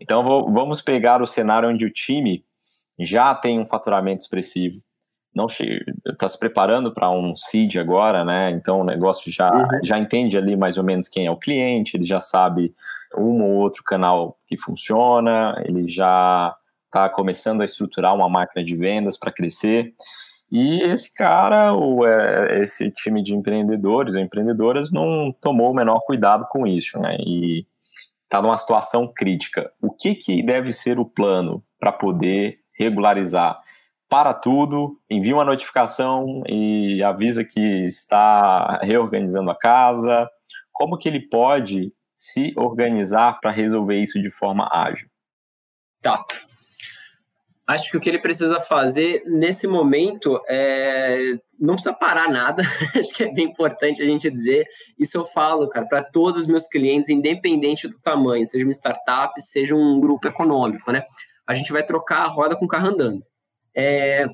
Então, 0.00 0.24
vou, 0.24 0.52
vamos 0.52 0.82
pegar 0.82 1.22
o 1.22 1.26
cenário 1.26 1.68
onde 1.68 1.86
o 1.86 1.90
time 1.90 2.44
já 2.98 3.34
tem 3.34 3.58
um 3.58 3.66
faturamento 3.66 4.22
expressivo, 4.22 4.82
não 5.34 5.46
está 6.06 6.28
se 6.28 6.38
preparando 6.38 6.92
para 6.92 7.10
um 7.10 7.34
seed 7.34 7.76
agora, 7.76 8.24
né? 8.24 8.50
Então 8.50 8.80
o 8.80 8.84
negócio 8.84 9.32
já, 9.32 9.52
uhum. 9.52 9.68
já 9.82 9.98
entende 9.98 10.36
ali 10.36 10.56
mais 10.56 10.76
ou 10.76 10.84
menos 10.84 11.08
quem 11.08 11.26
é 11.26 11.30
o 11.30 11.36
cliente, 11.36 11.96
ele 11.96 12.04
já 12.04 12.20
sabe 12.20 12.74
um 13.16 13.42
ou 13.42 13.52
outro 13.58 13.82
canal 13.84 14.36
que 14.46 14.56
funciona, 14.56 15.60
ele 15.64 15.86
já 15.86 16.54
está 16.86 17.08
começando 17.08 17.60
a 17.60 17.64
estruturar 17.64 18.14
uma 18.14 18.28
máquina 18.28 18.64
de 18.64 18.76
vendas 18.76 19.16
para 19.16 19.32
crescer. 19.32 19.94
E 20.50 20.82
esse 20.82 21.14
cara, 21.14 21.72
ou 21.72 22.04
é, 22.04 22.60
esse 22.60 22.90
time 22.90 23.22
de 23.22 23.34
empreendedores 23.34 24.16
ou 24.16 24.20
empreendedoras, 24.20 24.90
não 24.90 25.32
tomou 25.40 25.70
o 25.70 25.74
menor 25.74 26.00
cuidado 26.00 26.44
com 26.50 26.66
isso, 26.66 26.98
né? 26.98 27.16
E 27.20 27.64
está 28.24 28.42
numa 28.42 28.58
situação 28.58 29.06
crítica. 29.06 29.70
O 29.80 29.90
que, 29.90 30.16
que 30.16 30.42
deve 30.42 30.72
ser 30.72 30.98
o 30.98 31.04
plano 31.04 31.62
para 31.78 31.92
poder 31.92 32.60
regularizar. 32.80 33.60
Para 34.10 34.34
tudo, 34.34 34.98
envia 35.08 35.34
uma 35.34 35.44
notificação 35.44 36.42
e 36.48 37.00
avisa 37.00 37.44
que 37.44 37.86
está 37.86 38.80
reorganizando 38.82 39.50
a 39.52 39.56
casa. 39.56 40.28
Como 40.72 40.98
que 40.98 41.08
ele 41.08 41.20
pode 41.28 41.92
se 42.12 42.52
organizar 42.56 43.38
para 43.40 43.52
resolver 43.52 44.02
isso 44.02 44.20
de 44.20 44.30
forma 44.30 44.68
ágil? 44.72 45.08
Tá. 46.02 46.24
Acho 47.68 47.88
que 47.88 47.96
o 47.96 48.00
que 48.00 48.08
ele 48.08 48.18
precisa 48.18 48.60
fazer 48.60 49.22
nesse 49.26 49.68
momento 49.68 50.42
é 50.48 51.36
não 51.56 51.74
precisa 51.74 51.94
parar 51.94 52.28
nada. 52.28 52.64
Acho 52.98 53.14
que 53.14 53.22
é 53.22 53.32
bem 53.32 53.44
importante 53.44 54.02
a 54.02 54.06
gente 54.06 54.28
dizer. 54.28 54.66
Isso 54.98 55.16
eu 55.16 55.26
falo, 55.26 55.68
cara, 55.68 55.86
para 55.86 56.02
todos 56.02 56.42
os 56.42 56.46
meus 56.48 56.66
clientes, 56.66 57.08
independente 57.08 57.86
do 57.86 58.00
tamanho, 58.00 58.44
seja 58.44 58.64
uma 58.64 58.72
startup, 58.72 59.40
seja 59.40 59.76
um 59.76 60.00
grupo 60.00 60.26
econômico, 60.26 60.90
né? 60.90 61.04
a 61.50 61.54
gente 61.54 61.72
vai 61.72 61.82
trocar 61.82 62.22
a 62.22 62.28
roda 62.28 62.56
com 62.56 62.64
o 62.64 62.68
carro 62.68 62.86
andando. 62.86 63.24
É, 63.74 64.26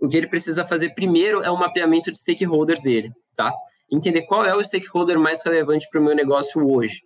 o 0.00 0.08
que 0.08 0.16
ele 0.16 0.26
precisa 0.26 0.66
fazer 0.66 0.94
primeiro 0.94 1.42
é 1.42 1.50
o 1.50 1.58
mapeamento 1.58 2.10
de 2.10 2.18
stakeholders 2.18 2.80
dele, 2.80 3.10
tá? 3.36 3.52
Entender 3.90 4.22
qual 4.22 4.44
é 4.44 4.54
o 4.54 4.64
stakeholder 4.64 5.18
mais 5.18 5.42
relevante 5.42 5.88
para 5.90 6.00
o 6.00 6.04
meu 6.04 6.14
negócio 6.14 6.66
hoje. 6.66 7.00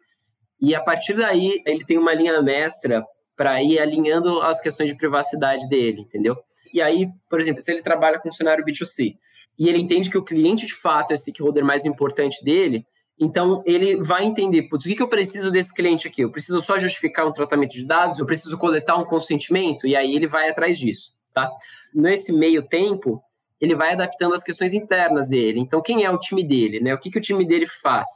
E 0.61 0.75
a 0.75 0.81
partir 0.81 1.15
daí, 1.15 1.63
ele 1.67 1.85
tem 1.85 1.99
uma 1.99 2.15
linha 2.15 2.41
mestra 2.41 3.05
para 3.37 3.63
ir 3.63 3.79
alinhando 3.79 4.41
as 4.41 4.61
questões 4.61 4.89
de 4.89 4.97
privacidade 4.97 5.69
dele, 5.69 6.01
entendeu? 6.01 6.37
E 6.73 6.81
aí, 6.81 7.09
por 7.29 7.39
exemplo, 7.39 7.61
se 7.61 7.71
ele 7.71 7.83
trabalha 7.83 8.19
com 8.19 8.29
um 8.29 8.33
cenário 8.33 8.65
B2C 8.65 9.17
e 9.59 9.69
ele 9.69 9.79
entende 9.79 10.11
que 10.11 10.19
o 10.19 10.25
cliente 10.25 10.67
de 10.67 10.75
fato 10.75 11.11
é 11.11 11.15
o 11.15 11.19
stakeholder 11.19 11.65
mais 11.65 11.85
importante 11.85 12.43
dele, 12.43 12.87
então, 13.19 13.63
ele 13.65 13.97
vai 13.97 14.25
entender, 14.25 14.65
putz, 14.65 14.85
o 14.85 14.89
que, 14.89 14.95
que 14.95 15.03
eu 15.03 15.09
preciso 15.09 15.51
desse 15.51 15.73
cliente 15.73 16.07
aqui? 16.07 16.21
Eu 16.21 16.31
preciso 16.31 16.61
só 16.61 16.79
justificar 16.79 17.27
um 17.27 17.33
tratamento 17.33 17.73
de 17.73 17.87
dados? 17.87 18.19
Eu 18.19 18.27
preciso 18.27 18.59
coletar 18.59 18.97
um 18.97 19.07
consentimento? 19.07 19.87
E 19.87 19.97
aí 19.97 20.15
ele 20.15 20.27
vai 20.27 20.51
atrás 20.51 20.79
disso, 20.79 21.13
tá? 21.37 21.53
Nesse 21.95 22.33
meio 22.33 22.67
tempo, 22.67 23.23
ele 23.61 23.75
vai 23.75 23.93
adaptando 23.93 24.35
as 24.35 24.43
questões 24.43 24.73
internas 24.73 25.29
dele. 25.29 25.61
Então, 25.61 25.83
quem 25.83 26.03
é 26.03 26.11
o 26.11 26.19
time 26.19 26.43
dele, 26.43 26.81
né? 26.81 26.95
O 26.95 26.99
que, 26.99 27.11
que 27.11 27.19
o 27.19 27.23
time 27.23 27.45
dele 27.45 27.67
faz? 27.67 28.09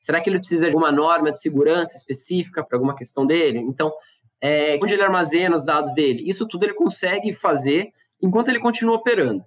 Será 0.00 0.22
que 0.22 0.30
ele 0.30 0.38
precisa 0.38 0.70
de 0.70 0.74
uma 0.74 0.90
norma 0.90 1.30
de 1.30 1.38
segurança 1.38 1.94
específica 1.94 2.64
para 2.64 2.78
alguma 2.78 2.96
questão 2.96 3.26
dele? 3.26 3.58
Então, 3.58 3.92
é, 4.40 4.78
onde 4.82 4.94
ele 4.94 5.02
armazena 5.02 5.54
os 5.54 5.64
dados 5.64 5.92
dele? 5.92 6.26
Isso 6.26 6.48
tudo 6.48 6.64
ele 6.64 6.72
consegue 6.72 7.34
fazer 7.34 7.92
enquanto 8.22 8.48
ele 8.48 8.58
continua 8.58 8.96
operando, 8.96 9.44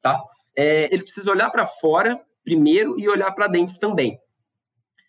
tá? 0.00 0.18
É, 0.56 0.88
ele 0.92 1.02
precisa 1.02 1.30
olhar 1.30 1.50
para 1.50 1.66
fora 1.66 2.18
primeiro 2.42 2.98
e 2.98 3.06
olhar 3.06 3.30
para 3.32 3.48
dentro 3.48 3.78
também 3.78 4.18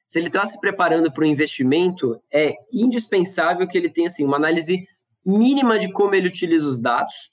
se 0.05 0.19
ele 0.19 0.27
está 0.27 0.45
se 0.45 0.59
preparando 0.59 1.11
para 1.11 1.23
o 1.23 1.25
investimento, 1.25 2.21
é 2.31 2.53
indispensável 2.71 3.67
que 3.67 3.75
ele 3.75 3.89
tenha 3.89 4.05
assim, 4.05 4.23
uma 4.23 4.37
análise 4.37 4.87
mínima 5.25 5.79
de 5.79 5.91
como 5.91 6.13
ele 6.13 6.27
utiliza 6.27 6.67
os 6.67 6.79
dados 6.79 7.32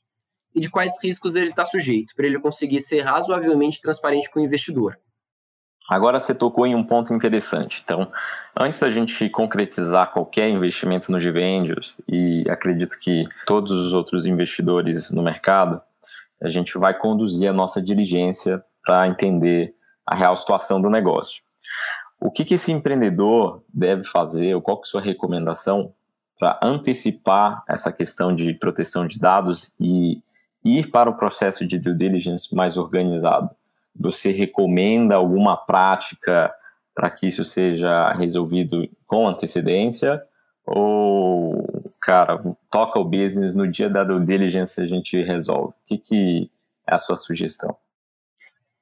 e 0.54 0.60
de 0.60 0.70
quais 0.70 0.92
riscos 1.02 1.34
ele 1.34 1.50
está 1.50 1.64
sujeito, 1.64 2.14
para 2.14 2.26
ele 2.26 2.38
conseguir 2.38 2.80
ser 2.80 3.02
razoavelmente 3.02 3.80
transparente 3.80 4.30
com 4.30 4.40
o 4.40 4.42
investidor. 4.42 4.98
Agora 5.88 6.20
você 6.20 6.32
tocou 6.32 6.64
em 6.66 6.74
um 6.74 6.84
ponto 6.84 7.12
interessante. 7.12 7.82
Então, 7.84 8.12
antes 8.56 8.78
da 8.78 8.90
gente 8.92 9.28
concretizar 9.28 10.12
qualquer 10.12 10.48
investimento 10.48 11.10
no 11.10 11.18
Gvendors, 11.18 11.96
e 12.06 12.44
acredito 12.48 12.96
que 13.00 13.24
todos 13.44 13.72
os 13.72 13.92
outros 13.92 14.24
investidores 14.24 15.10
no 15.10 15.20
mercado, 15.20 15.82
a 16.40 16.48
gente 16.48 16.78
vai 16.78 16.96
conduzir 16.96 17.50
a 17.50 17.52
nossa 17.52 17.82
diligência 17.82 18.64
para 18.84 19.08
entender 19.08 19.74
a 20.06 20.14
real 20.14 20.36
situação 20.36 20.80
do 20.80 20.88
negócio. 20.88 21.42
O 22.20 22.30
que, 22.30 22.44
que 22.44 22.54
esse 22.54 22.70
empreendedor 22.70 23.64
deve 23.72 24.04
fazer, 24.04 24.54
ou 24.54 24.62
qual 24.62 24.76
que 24.76 24.86
é 24.86 24.88
a 24.88 24.90
sua 24.90 25.00
recomendação 25.00 25.92
para 26.38 26.58
antecipar 26.62 27.64
essa 27.68 27.92
questão 27.92 28.34
de 28.34 28.54
proteção 28.54 29.06
de 29.06 29.18
dados 29.18 29.74
e 29.78 30.22
ir 30.64 30.90
para 30.90 31.10
o 31.10 31.16
processo 31.16 31.66
de 31.66 31.78
due 31.78 31.94
diligence 31.94 32.54
mais 32.54 32.76
organizado? 32.76 33.50
Você 33.98 34.30
recomenda 34.30 35.14
alguma 35.14 35.56
prática 35.56 36.52
para 36.94 37.10
que 37.10 37.26
isso 37.26 37.44
seja 37.44 38.12
resolvido 38.12 38.88
com 39.06 39.26
antecedência? 39.26 40.22
Ou, 40.66 41.66
cara, 42.00 42.40
toca 42.70 42.98
o 42.98 43.04
business, 43.04 43.54
no 43.54 43.66
dia 43.66 43.88
da 43.88 44.04
due 44.04 44.24
diligence 44.24 44.80
a 44.80 44.86
gente 44.86 45.20
resolve? 45.22 45.70
O 45.70 45.74
que, 45.86 45.98
que 45.98 46.50
é 46.86 46.94
a 46.94 46.98
sua 46.98 47.16
sugestão? 47.16 47.76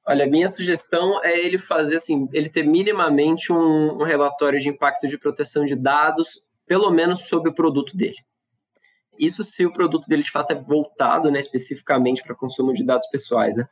Olha, 0.05 0.25
minha 0.25 0.49
sugestão 0.49 1.23
é 1.23 1.39
ele 1.39 1.59
fazer 1.59 1.97
assim, 1.97 2.27
ele 2.33 2.49
ter 2.49 2.63
minimamente 2.63 3.53
um, 3.53 4.01
um 4.01 4.03
relatório 4.03 4.59
de 4.59 4.67
impacto 4.67 5.07
de 5.07 5.17
proteção 5.17 5.65
de 5.65 5.75
dados, 5.75 6.41
pelo 6.65 6.89
menos 6.89 7.27
sobre 7.27 7.49
o 7.51 7.53
produto 7.53 7.95
dele. 7.95 8.17
Isso 9.19 9.43
se 9.43 9.65
o 9.65 9.73
produto 9.73 10.07
dele 10.07 10.23
de 10.23 10.31
fato 10.31 10.51
é 10.51 10.55
voltado, 10.55 11.29
né, 11.29 11.39
especificamente 11.39 12.23
para 12.23 12.35
consumo 12.35 12.73
de 12.73 12.85
dados 12.85 13.07
pessoais, 13.09 13.55
né? 13.55 13.67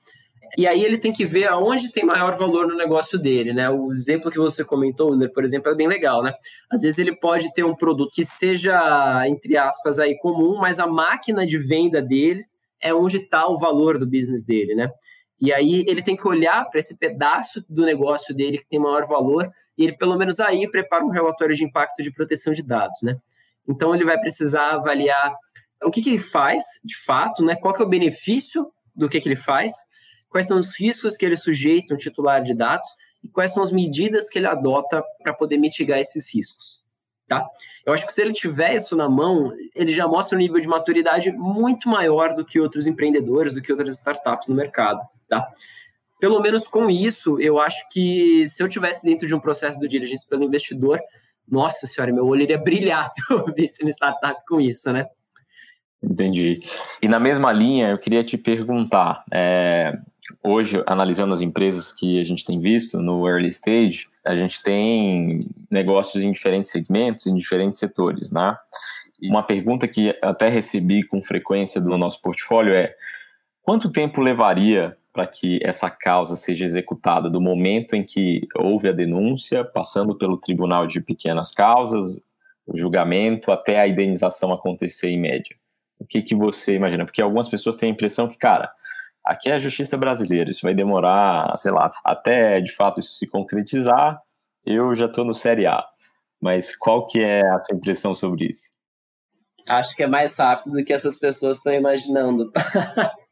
E 0.57 0.65
aí 0.65 0.83
ele 0.83 0.97
tem 0.97 1.11
que 1.11 1.25
ver 1.25 1.47
aonde 1.47 1.91
tem 1.91 2.05
maior 2.05 2.35
valor 2.35 2.67
no 2.67 2.75
negócio 2.75 3.19
dele, 3.19 3.53
né? 3.53 3.69
O 3.69 3.93
exemplo 3.93 4.31
que 4.31 4.37
você 4.37 4.63
comentou, 4.63 5.17
por 5.29 5.43
exemplo, 5.43 5.71
é 5.71 5.75
bem 5.75 5.87
legal, 5.87 6.23
né? 6.23 6.33
Às 6.69 6.81
vezes 6.81 6.97
ele 6.99 7.15
pode 7.15 7.51
ter 7.53 7.63
um 7.63 7.75
produto 7.75 8.11
que 8.13 8.23
seja, 8.23 9.27
entre 9.27 9.57
aspas, 9.57 9.99
aí 9.99 10.17
comum, 10.19 10.57
mas 10.57 10.79
a 10.79 10.87
máquina 10.87 11.45
de 11.45 11.57
venda 11.57 12.01
dele 12.01 12.43
é 12.81 12.93
onde 12.93 13.17
está 13.17 13.47
o 13.47 13.57
valor 13.57 13.97
do 13.97 14.05
business 14.05 14.43
dele, 14.43 14.75
né? 14.75 14.89
E 15.39 15.53
aí 15.53 15.83
ele 15.87 16.01
tem 16.01 16.15
que 16.15 16.27
olhar 16.27 16.65
para 16.69 16.79
esse 16.79 16.97
pedaço 16.97 17.63
do 17.69 17.85
negócio 17.85 18.33
dele 18.35 18.57
que 18.57 18.67
tem 18.67 18.79
maior 18.79 19.05
valor 19.05 19.49
e 19.77 19.83
ele 19.83 19.95
pelo 19.95 20.17
menos 20.17 20.39
aí 20.39 20.69
prepara 20.69 21.05
um 21.05 21.09
relatório 21.09 21.55
de 21.55 21.63
impacto 21.63 22.01
de 22.01 22.11
proteção 22.11 22.53
de 22.53 22.63
dados, 22.63 22.97
né? 23.03 23.17
Então 23.67 23.93
ele 23.93 24.05
vai 24.05 24.19
precisar 24.19 24.71
avaliar 24.71 25.35
o 25.83 25.91
que, 25.91 26.01
que 26.01 26.09
ele 26.09 26.19
faz, 26.19 26.63
de 26.83 26.95
fato, 27.03 27.43
né? 27.43 27.55
Qual 27.55 27.73
que 27.73 27.81
é 27.81 27.85
o 27.85 27.89
benefício 27.89 28.71
do 28.95 29.07
que, 29.07 29.19
que 29.19 29.29
ele 29.29 29.35
faz, 29.35 29.73
quais 30.29 30.47
são 30.47 30.59
os 30.59 30.77
riscos 30.77 31.15
que 31.15 31.25
ele 31.25 31.37
sujeita 31.37 31.93
um 31.93 31.97
titular 31.97 32.41
de 32.41 32.53
dados 32.53 32.87
e 33.23 33.29
quais 33.29 33.53
são 33.53 33.61
as 33.63 33.71
medidas 33.71 34.29
que 34.29 34.39
ele 34.39 34.47
adota 34.47 35.03
para 35.21 35.33
poder 35.33 35.57
mitigar 35.57 35.99
esses 35.99 36.33
riscos. 36.33 36.81
Tá? 37.27 37.45
Eu 37.85 37.93
acho 37.93 38.05
que 38.07 38.13
se 38.13 38.21
ele 38.21 38.31
tiver 38.31 38.75
isso 38.75 38.95
na 38.95 39.09
mão, 39.09 39.51
ele 39.75 39.91
já 39.91 40.07
mostra 40.07 40.37
um 40.37 40.39
nível 40.39 40.59
de 40.59 40.67
maturidade 40.67 41.31
muito 41.31 41.89
maior 41.89 42.33
do 42.33 42.45
que 42.45 42.59
outros 42.59 42.87
empreendedores, 42.87 43.53
do 43.53 43.61
que 43.61 43.71
outras 43.71 43.95
startups 43.95 44.47
no 44.47 44.55
mercado. 44.55 45.01
Tá? 45.27 45.45
Pelo 46.19 46.39
menos 46.39 46.67
com 46.67 46.89
isso, 46.89 47.39
eu 47.39 47.59
acho 47.59 47.87
que 47.91 48.47
se 48.49 48.63
eu 48.63 48.69
tivesse 48.69 49.05
dentro 49.05 49.27
de 49.27 49.35
um 49.35 49.39
processo 49.39 49.77
do 49.77 49.87
diligence 49.87 50.27
pelo 50.27 50.43
investidor, 50.43 50.99
nossa 51.47 51.87
senhora, 51.87 52.13
meu 52.13 52.25
olho 52.25 52.41
iria 52.41 52.57
brilhar 52.57 53.07
se 53.09 53.21
eu 53.29 53.45
visse 53.53 53.83
uma 53.83 53.91
startup 53.91 54.41
com 54.47 54.59
isso, 54.59 54.91
né? 54.91 55.05
Entendi. 56.01 56.59
E 57.01 57.07
na 57.07 57.19
mesma 57.19 57.51
linha, 57.51 57.89
eu 57.89 57.97
queria 57.97 58.23
te 58.23 58.37
perguntar, 58.37 59.23
é, 59.31 59.97
hoje, 60.43 60.83
analisando 60.85 61.33
as 61.33 61.41
empresas 61.41 61.91
que 61.91 62.19
a 62.19 62.23
gente 62.23 62.45
tem 62.45 62.59
visto 62.59 62.99
no 62.99 63.27
early 63.27 63.49
stage, 63.49 64.07
a 64.25 64.35
gente 64.35 64.61
tem 64.61 65.39
negócios 65.71 66.23
em 66.23 66.31
diferentes 66.31 66.71
segmentos, 66.71 67.25
em 67.25 67.35
diferentes 67.35 67.79
setores, 67.79 68.31
né? 68.31 68.55
Uma 69.23 69.41
pergunta 69.41 69.87
que 69.87 70.15
até 70.21 70.47
recebi 70.47 71.03
com 71.03 71.23
frequência 71.23 71.81
do 71.81 71.97
nosso 71.97 72.21
portfólio 72.21 72.73
é: 72.73 72.93
quanto 73.63 73.91
tempo 73.91 74.21
levaria 74.21 74.95
para 75.17 75.25
que 75.25 75.59
essa 75.63 75.89
causa 75.89 76.35
seja 76.35 76.63
executada 76.63 77.27
do 77.27 77.41
momento 77.41 77.95
em 77.95 78.03
que 78.03 78.47
houve 78.55 78.87
a 78.87 78.91
denúncia, 78.91 79.65
passando 79.65 80.15
pelo 80.15 80.37
tribunal 80.37 80.85
de 80.85 81.01
pequenas 81.01 81.51
causas, 81.51 82.21
o 82.67 82.77
julgamento, 82.77 83.51
até 83.51 83.79
a 83.79 83.87
indenização 83.87 84.53
acontecer 84.53 85.09
em 85.09 85.19
média? 85.19 85.55
O 85.97 86.05
que, 86.05 86.21
que 86.21 86.35
você 86.35 86.75
imagina? 86.75 87.03
Porque 87.03 87.19
algumas 87.19 87.49
pessoas 87.49 87.77
têm 87.77 87.89
a 87.89 87.93
impressão 87.93 88.27
que, 88.27 88.37
cara, 88.37 88.71
aqui 89.25 89.49
é 89.49 89.53
a 89.53 89.59
justiça 89.59 89.97
brasileira, 89.97 90.51
isso 90.51 90.61
vai 90.61 90.75
demorar, 90.75 91.57
sei 91.57 91.71
lá, 91.71 91.91
até 92.05 92.61
de 92.61 92.71
fato 92.71 92.99
isso 92.99 93.15
se 93.15 93.25
concretizar, 93.25 94.21
eu 94.67 94.95
já 94.95 95.07
estou 95.07 95.25
no 95.25 95.33
Série 95.33 95.65
A. 95.65 95.83
Mas 96.39 96.75
qual 96.75 97.07
que 97.07 97.23
é 97.23 97.41
a 97.41 97.59
sua 97.61 97.75
impressão 97.75 98.13
sobre 98.13 98.49
isso? 98.49 98.69
Acho 99.67 99.95
que 99.95 100.03
é 100.03 100.07
mais 100.07 100.37
rápido 100.37 100.73
do 100.73 100.85
que 100.85 100.93
essas 100.93 101.17
pessoas 101.17 101.57
estão 101.57 101.73
imaginando. 101.73 102.51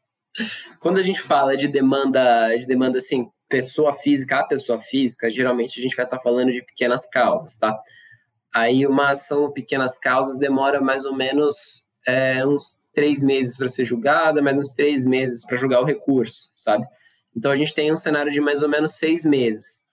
Quando 0.80 0.98
a 0.98 1.02
gente 1.02 1.20
fala 1.20 1.56
de 1.56 1.68
demanda, 1.68 2.56
de 2.56 2.66
demanda 2.66 2.98
assim, 2.98 3.30
pessoa 3.48 3.94
física 3.94 4.40
a 4.40 4.44
pessoa 4.44 4.80
física, 4.80 5.30
geralmente 5.30 5.78
a 5.78 5.82
gente 5.82 5.96
vai 5.96 6.04
estar 6.04 6.20
falando 6.20 6.52
de 6.52 6.62
pequenas 6.62 7.08
causas, 7.08 7.54
tá? 7.54 7.78
Aí 8.54 8.86
uma 8.86 9.10
ação 9.10 9.52
pequenas 9.52 9.98
causas 9.98 10.38
demora 10.38 10.80
mais 10.80 11.04
ou 11.04 11.14
menos 11.14 11.54
é, 12.06 12.46
uns 12.46 12.80
três 12.92 13.22
meses 13.22 13.56
para 13.56 13.68
ser 13.68 13.84
julgada, 13.84 14.40
mais 14.40 14.56
uns 14.56 14.72
três 14.72 15.04
meses 15.04 15.44
para 15.44 15.56
julgar 15.56 15.80
o 15.80 15.84
recurso, 15.84 16.50
sabe? 16.56 16.86
Então 17.36 17.52
a 17.52 17.56
gente 17.56 17.74
tem 17.74 17.92
um 17.92 17.96
cenário 17.96 18.32
de 18.32 18.40
mais 18.40 18.62
ou 18.62 18.68
menos 18.68 18.92
seis 18.92 19.24
meses. 19.24 19.84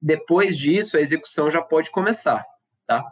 Depois 0.00 0.56
disso, 0.56 0.96
a 0.96 1.00
execução 1.00 1.50
já 1.50 1.60
pode 1.60 1.90
começar, 1.90 2.44
tá? 2.86 3.04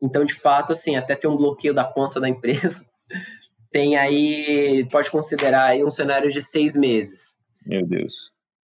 Então, 0.00 0.24
de 0.24 0.34
fato, 0.34 0.72
assim, 0.72 0.96
até 0.96 1.14
ter 1.14 1.26
um 1.26 1.36
bloqueio 1.36 1.74
da 1.74 1.84
conta 1.84 2.20
da 2.20 2.28
empresa, 2.28 2.84
tem 3.70 3.96
aí, 3.96 4.86
pode 4.90 5.10
considerar 5.10 5.66
aí 5.66 5.84
um 5.84 5.90
cenário 5.90 6.30
de 6.30 6.42
seis 6.42 6.74
meses. 6.74 7.36
Meu 7.66 7.86
Deus. 7.86 8.14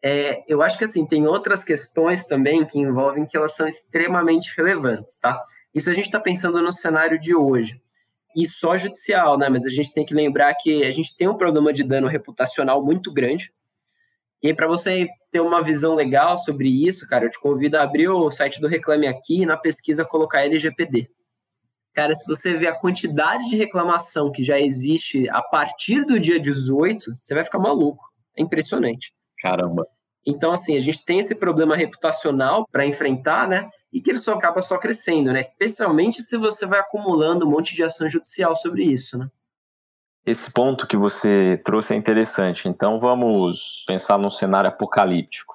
É, 0.03 0.45
eu 0.47 0.61
acho 0.61 0.77
que, 0.77 0.85
assim, 0.85 1.07
tem 1.07 1.27
outras 1.27 1.65
questões 1.65 2.25
também 2.27 2.65
que 2.67 2.79
envolvem 2.79 3.25
que 3.25 3.37
elas 3.37 3.57
são 3.57 3.67
extremamente 3.67 4.53
relevantes, 4.57 5.17
tá? 5.17 5.43
Isso 5.75 5.89
a 5.89 5.93
gente 5.93 6.07
está 6.07 6.21
pensando 6.21 6.61
no 6.63 6.73
cenário 6.73 7.19
de 7.19 7.35
hoje 7.35 7.81
e 8.37 8.47
só 8.47 8.77
judicial, 8.77 9.39
né? 9.39 9.49
Mas 9.49 9.65
a 9.65 9.71
gente 9.71 9.93
tem 9.93 10.05
que 10.05 10.15
lembrar 10.15 10.55
que 10.55 10.85
a 10.85 10.91
gente 10.91 11.17
tem 11.17 11.29
um 11.29 11.37
problema 11.37 11.73
de 11.73 11.83
dano 11.83 12.09
reputacional 12.09 12.85
muito 12.85 13.13
grande. 13.13 13.53
E 14.43 14.53
para 14.53 14.67
você 14.67 15.09
ter 15.31 15.41
uma 15.41 15.63
visão 15.63 15.95
legal 15.95 16.37
sobre 16.37 16.69
isso, 16.69 17.09
cara, 17.09 17.25
eu 17.25 17.31
te 17.31 17.41
convido 17.41 17.79
a 17.79 17.83
abrir 17.83 18.09
o 18.09 18.31
site 18.31 18.61
do 18.61 18.69
Reclame 18.69 19.07
Aqui 19.07 19.43
e 19.43 19.47
na 19.47 19.57
pesquisa 19.57 20.05
colocar 20.05 20.45
LGPD. 20.45 21.09
Cara, 21.95 22.15
se 22.15 22.27
você 22.27 22.57
ver 22.57 22.67
a 22.67 22.79
quantidade 22.79 23.49
de 23.49 23.57
reclamação 23.57 24.31
que 24.31 24.43
já 24.43 24.61
existe 24.61 25.29
a 25.31 25.43
partir 25.43 26.05
do 26.05 26.19
dia 26.19 26.41
18, 26.41 27.15
você 27.15 27.35
vai 27.35 27.45
ficar 27.45 27.59
maluco. 27.59 28.03
É 28.37 28.43
impressionante. 28.43 29.13
Caramba. 29.39 29.87
Então, 30.27 30.53
assim, 30.53 30.77
a 30.77 30.81
gente 30.81 31.05
tem 31.05 31.21
esse 31.21 31.35
problema 31.35 31.77
reputacional 31.77 32.67
para 32.71 32.87
enfrentar, 32.87 33.47
né? 33.47 33.71
e 33.95 34.01
que 34.01 34.11
ele 34.11 34.19
só 34.19 34.35
acaba 34.35 34.61
só 34.61 34.77
crescendo, 34.77 35.33
né? 35.33 35.41
Especialmente 35.41 36.21
se 36.21 36.37
você 36.37 36.67
vai 36.67 36.81
acumulando 36.81 37.47
um 37.47 37.51
monte 37.51 37.77
de 37.77 37.85
ação 37.85 38.11
judicial 38.11 38.57
sobre 38.57 38.83
isso, 38.83 39.17
né? 39.17 39.31
Esse 40.27 40.51
ponto 40.51 40.89
que 40.89 40.97
você 40.97 41.61
trouxe 41.65 41.95
é 41.95 41.97
interessante. 41.97 42.67
Então 42.67 42.99
vamos 42.99 43.85
pensar 43.87 44.19
num 44.19 44.31
cenário 44.31 44.69
apocalíptico. 44.69 45.55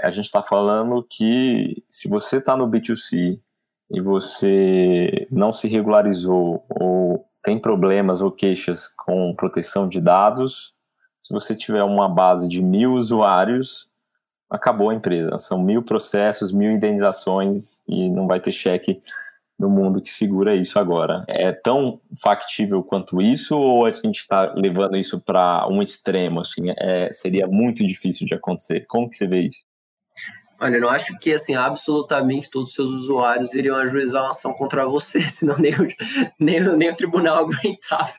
A 0.00 0.10
gente 0.10 0.24
está 0.24 0.42
falando 0.42 1.06
que 1.08 1.84
se 1.88 2.08
você 2.08 2.38
está 2.38 2.56
no 2.56 2.68
B2C 2.68 3.40
e 3.90 4.00
você 4.00 5.26
não 5.30 5.52
se 5.52 5.68
regularizou 5.68 6.64
ou 6.68 7.26
tem 7.42 7.58
problemas 7.58 8.20
ou 8.20 8.30
queixas 8.30 8.88
com 8.88 9.34
proteção 9.34 9.88
de 9.88 10.00
dados, 10.00 10.74
se 11.18 11.32
você 11.32 11.54
tiver 11.54 11.82
uma 11.82 12.08
base 12.08 12.48
de 12.48 12.62
mil 12.62 12.94
usuários, 12.94 13.88
acabou 14.50 14.90
a 14.90 14.94
empresa. 14.94 15.38
São 15.38 15.60
mil 15.62 15.82
processos, 15.82 16.52
mil 16.52 16.70
indenizações 16.70 17.82
e 17.88 18.08
não 18.08 18.26
vai 18.26 18.40
ter 18.40 18.52
cheque 18.52 19.00
no 19.58 19.68
mundo 19.68 20.00
que 20.00 20.10
segura 20.10 20.54
isso 20.54 20.78
agora. 20.78 21.24
É 21.26 21.50
tão 21.50 22.00
factível 22.22 22.82
quanto 22.82 23.20
isso 23.20 23.56
ou 23.56 23.86
a 23.86 23.92
gente 23.92 24.20
está 24.20 24.52
levando 24.54 24.96
isso 24.96 25.20
para 25.20 25.66
um 25.68 25.82
extremo? 25.82 26.40
Assim, 26.40 26.70
é, 26.78 27.12
seria 27.12 27.46
muito 27.46 27.84
difícil 27.86 28.26
de 28.26 28.34
acontecer. 28.34 28.86
Como 28.86 29.10
que 29.10 29.16
você 29.16 29.26
vê 29.26 29.40
isso? 29.40 29.64
Olha, 30.60 30.76
eu 30.76 30.80
não 30.80 30.88
acho 30.88 31.16
que 31.18 31.32
assim 31.32 31.54
absolutamente 31.54 32.50
todos 32.50 32.70
os 32.70 32.74
seus 32.74 32.90
usuários 32.90 33.54
iriam 33.54 33.76
ajuizar 33.76 34.22
uma 34.22 34.30
ação 34.30 34.52
contra 34.52 34.86
você, 34.86 35.20
senão 35.30 35.56
nem 35.58 35.72
o, 35.72 35.88
nem, 36.38 36.60
nem 36.76 36.90
o 36.90 36.96
tribunal 36.96 37.44
aguentava. 37.46 38.14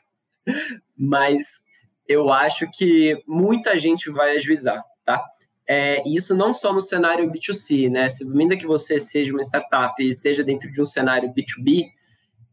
Mas 0.96 1.60
eu 2.08 2.32
acho 2.32 2.66
que 2.72 3.22
muita 3.26 3.78
gente 3.78 4.10
vai 4.10 4.36
ajuizar, 4.36 4.82
tá? 5.04 5.22
É, 5.68 6.02
isso 6.08 6.34
não 6.34 6.52
só 6.52 6.72
no 6.72 6.80
cenário 6.80 7.30
B2C, 7.30 7.88
né? 7.88 8.08
Se 8.08 8.24
ainda 8.24 8.56
que 8.56 8.66
você 8.66 8.98
seja 8.98 9.32
uma 9.32 9.42
startup 9.42 10.02
e 10.02 10.08
esteja 10.08 10.42
dentro 10.42 10.72
de 10.72 10.80
um 10.80 10.84
cenário 10.84 11.32
B2B, 11.32 11.84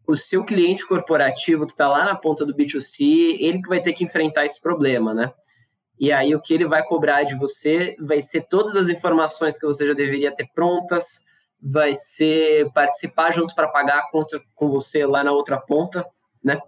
o 0.05 0.15
seu 0.15 0.43
cliente 0.43 0.85
corporativo 0.85 1.65
que 1.65 1.71
está 1.71 1.87
lá 1.87 2.05
na 2.05 2.15
ponta 2.15 2.45
do 2.45 2.53
B2C, 2.53 3.37
ele 3.39 3.61
que 3.61 3.67
vai 3.67 3.81
ter 3.81 3.93
que 3.93 4.03
enfrentar 4.03 4.45
esse 4.45 4.61
problema, 4.61 5.13
né? 5.13 5.33
E 5.99 6.11
aí 6.11 6.35
o 6.35 6.41
que 6.41 6.53
ele 6.53 6.65
vai 6.65 6.83
cobrar 6.83 7.23
de 7.23 7.35
você 7.35 7.95
vai 7.99 8.21
ser 8.21 8.45
todas 8.47 8.75
as 8.75 8.89
informações 8.89 9.57
que 9.57 9.65
você 9.65 9.87
já 9.87 9.93
deveria 9.93 10.31
ter 10.31 10.47
prontas, 10.53 11.19
vai 11.61 11.95
ser 11.95 12.71
participar 12.71 13.31
junto 13.31 13.55
para 13.55 13.67
pagar 13.67 13.99
a 13.99 14.09
conta 14.11 14.39
com 14.53 14.69
você 14.69 15.05
lá 15.05 15.23
na 15.23 15.31
outra 15.31 15.57
ponta, 15.57 16.05
né? 16.43 16.59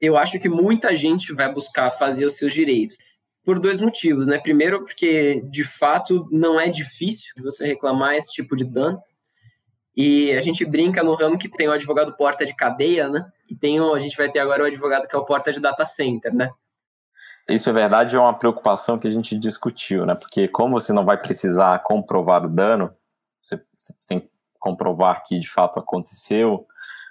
Eu 0.00 0.18
acho 0.18 0.38
que 0.38 0.48
muita 0.48 0.94
gente 0.94 1.32
vai 1.32 1.50
buscar 1.50 1.90
fazer 1.90 2.26
os 2.26 2.36
seus 2.36 2.52
direitos 2.52 2.98
por 3.44 3.58
dois 3.58 3.80
motivos, 3.80 4.28
né? 4.28 4.38
Primeiro, 4.38 4.84
porque 4.84 5.42
de 5.48 5.64
fato 5.64 6.28
não 6.30 6.60
é 6.60 6.68
difícil 6.68 7.32
você 7.38 7.64
reclamar 7.66 8.14
esse 8.14 8.32
tipo 8.32 8.54
de 8.56 8.64
dano. 8.64 9.00
E 9.96 10.32
a 10.32 10.40
gente 10.40 10.64
brinca 10.64 11.04
no 11.04 11.14
ramo 11.14 11.38
que 11.38 11.48
tem 11.48 11.68
o 11.68 11.72
advogado 11.72 12.16
porta 12.16 12.44
de 12.44 12.54
cadeia, 12.54 13.08
né? 13.08 13.24
E 13.48 13.54
tem 13.54 13.80
o, 13.80 13.94
a 13.94 14.00
gente 14.00 14.16
vai 14.16 14.30
ter 14.30 14.40
agora 14.40 14.64
o 14.64 14.66
advogado 14.66 15.06
que 15.06 15.14
é 15.14 15.18
o 15.18 15.24
porta 15.24 15.52
de 15.52 15.60
data 15.60 15.84
center, 15.84 16.34
né? 16.34 16.50
Isso 17.48 17.68
é 17.68 17.72
verdade, 17.72 18.16
é 18.16 18.20
uma 18.20 18.38
preocupação 18.38 18.98
que 18.98 19.06
a 19.06 19.10
gente 19.10 19.38
discutiu, 19.38 20.06
né? 20.06 20.14
Porque 20.14 20.48
como 20.48 20.80
você 20.80 20.92
não 20.92 21.04
vai 21.04 21.18
precisar 21.18 21.82
comprovar 21.82 22.44
o 22.44 22.48
dano, 22.48 22.90
você 23.42 23.60
tem 24.08 24.20
que 24.20 24.30
comprovar 24.58 25.22
que 25.24 25.38
de 25.38 25.48
fato 25.48 25.78
aconteceu, 25.78 26.66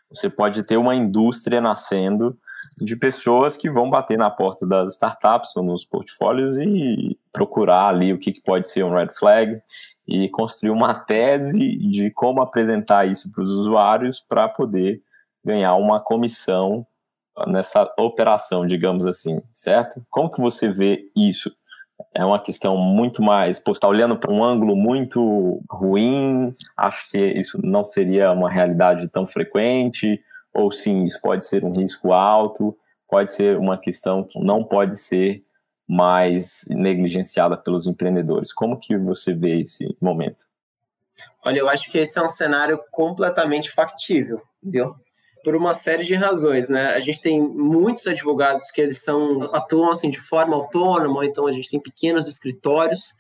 você 0.10 0.30
pode 0.30 0.64
ter 0.64 0.78
uma 0.78 0.96
indústria 0.96 1.62
nascendo 1.62 2.36
de 2.78 2.96
pessoas 2.96 3.56
que 3.56 3.70
vão 3.70 3.90
bater 3.90 4.18
na 4.18 4.30
porta 4.30 4.66
das 4.66 4.94
startups 4.94 5.56
ou 5.56 5.64
nos 5.64 5.86
portfólios 5.86 6.58
e 6.58 7.18
procurar 7.32 7.90
ali 7.90 8.12
o 8.14 8.20
que 8.20 8.42
pode 8.42 8.68
ser 8.68 8.84
um 8.84 8.96
red 8.96 9.10
flag 9.16 9.60
e 10.08 10.30
construir 10.30 10.72
uma 10.72 10.94
tese 10.94 11.78
de 11.78 12.12
como 12.12 12.42
apresentar 12.42 13.08
isso 13.08 13.32
para 13.32 13.44
os 13.44 13.50
usuários 13.50 14.20
para 14.20 14.50
poder 14.50 15.02
ganhar 15.44 15.76
uma 15.76 16.00
comissão 16.00 16.86
nessa 17.48 17.92
operação, 17.98 18.66
digamos 18.66 19.08
assim, 19.08 19.42
certo? 19.52 20.06
Como 20.10 20.32
que 20.32 20.42
você 20.42 20.70
vê 20.70 21.10
isso? 21.16 21.52
É 22.14 22.24
uma 22.24 22.40
questão 22.40 22.78
muito 22.78 23.22
mais, 23.22 23.60
pô, 23.60 23.72
está 23.72 23.88
olhando 23.88 24.18
para 24.18 24.32
um 24.32 24.44
ângulo 24.44 24.76
muito 24.76 25.62
ruim, 25.70 26.52
acho 26.78 27.10
que 27.10 27.18
isso 27.18 27.60
não 27.64 27.84
seria 27.84 28.32
uma 28.32 28.50
realidade 28.50 29.08
tão 29.08 29.26
frequente, 29.26 30.22
ou 30.54 30.72
sim, 30.72 31.06
isso 31.06 31.20
pode 31.22 31.46
ser 31.46 31.64
um 31.64 31.72
risco 31.72 32.12
alto, 32.12 32.78
pode 33.10 33.32
ser 33.32 33.58
uma 33.58 33.78
questão 33.78 34.24
que 34.24 34.40
não 34.40 34.64
pode 34.64 34.98
ser 34.98 35.44
mais 35.88 36.66
negligenciada 36.70 37.58
pelos 37.58 37.88
empreendedores. 37.88 38.54
Como 38.54 38.80
que 38.80 38.98
você 38.98 39.34
vê 39.34 39.62
esse 39.62 39.96
momento? 40.02 40.46
Olha, 41.46 41.60
eu 41.60 41.70
acho 41.70 41.92
que 41.92 41.98
esse 41.98 42.18
é 42.18 42.24
um 42.24 42.30
cenário 42.30 42.80
completamente 42.92 43.70
factível, 43.70 44.42
viu? 44.62 44.96
Por 45.44 45.56
uma 45.56 45.74
série 45.74 46.04
de 46.04 46.16
razões, 46.16 46.70
né? 46.70 46.94
A 46.94 47.00
gente 47.00 47.22
tem 47.22 47.42
muitos 47.42 48.08
advogados 48.08 48.72
que 48.72 48.82
eles 48.82 49.02
são 49.02 49.44
atuam 49.54 49.92
assim 49.92 50.10
de 50.10 50.20
forma 50.20 50.56
autônoma, 50.56 51.26
então 51.26 51.48
a 51.48 51.52
gente 51.52 51.70
tem 51.70 51.80
pequenos 51.80 52.28
escritórios 52.28 53.14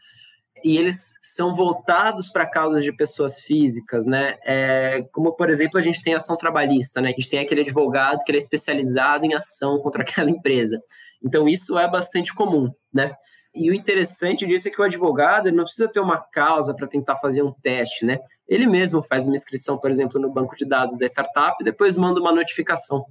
e 0.64 0.78
eles 0.78 1.14
são 1.22 1.54
voltados 1.54 2.30
para 2.30 2.46
causas 2.46 2.84
de 2.84 2.94
pessoas 2.94 3.40
físicas, 3.40 4.06
né? 4.06 4.38
É, 4.46 5.04
como, 5.12 5.34
por 5.34 5.50
exemplo, 5.50 5.78
a 5.78 5.84
gente 5.84 6.02
tem 6.02 6.14
ação 6.14 6.38
trabalhista, 6.38 7.02
né? 7.02 7.10
A 7.10 7.12
gente 7.12 7.30
tem 7.30 7.40
aquele 7.40 7.62
advogado 7.62 8.24
que 8.24 8.32
é 8.32 8.38
especializado 8.38 9.26
em 9.26 9.34
ação 9.34 9.80
contra 9.80 10.02
aquela 10.04 10.30
empresa. 10.30 10.82
Então, 11.22 11.48
isso 11.48 11.78
é 11.78 11.90
bastante 11.90 12.34
comum, 12.34 12.72
né? 12.94 13.14
E 13.56 13.70
o 13.70 13.74
interessante 13.74 14.48
disso 14.48 14.68
é 14.68 14.72
que 14.72 14.82
o 14.82 14.84
advogado 14.84 15.52
não 15.52 15.64
precisa 15.64 15.88
ter 15.88 16.00
uma 16.00 16.18
causa 16.18 16.74
para 16.74 16.88
tentar 16.88 17.18
fazer 17.18 17.44
um 17.44 17.52
teste, 17.52 18.04
né? 18.04 18.20
Ele 18.48 18.66
mesmo 18.66 19.04
faz 19.04 19.28
uma 19.28 19.36
inscrição, 19.36 19.78
por 19.78 19.92
exemplo, 19.92 20.20
no 20.20 20.32
banco 20.32 20.56
de 20.56 20.66
dados 20.66 20.98
da 20.98 21.06
startup 21.06 21.56
e 21.62 21.64
depois 21.64 21.96
manda 21.96 22.20
uma 22.20 22.32
notificação 22.32 23.06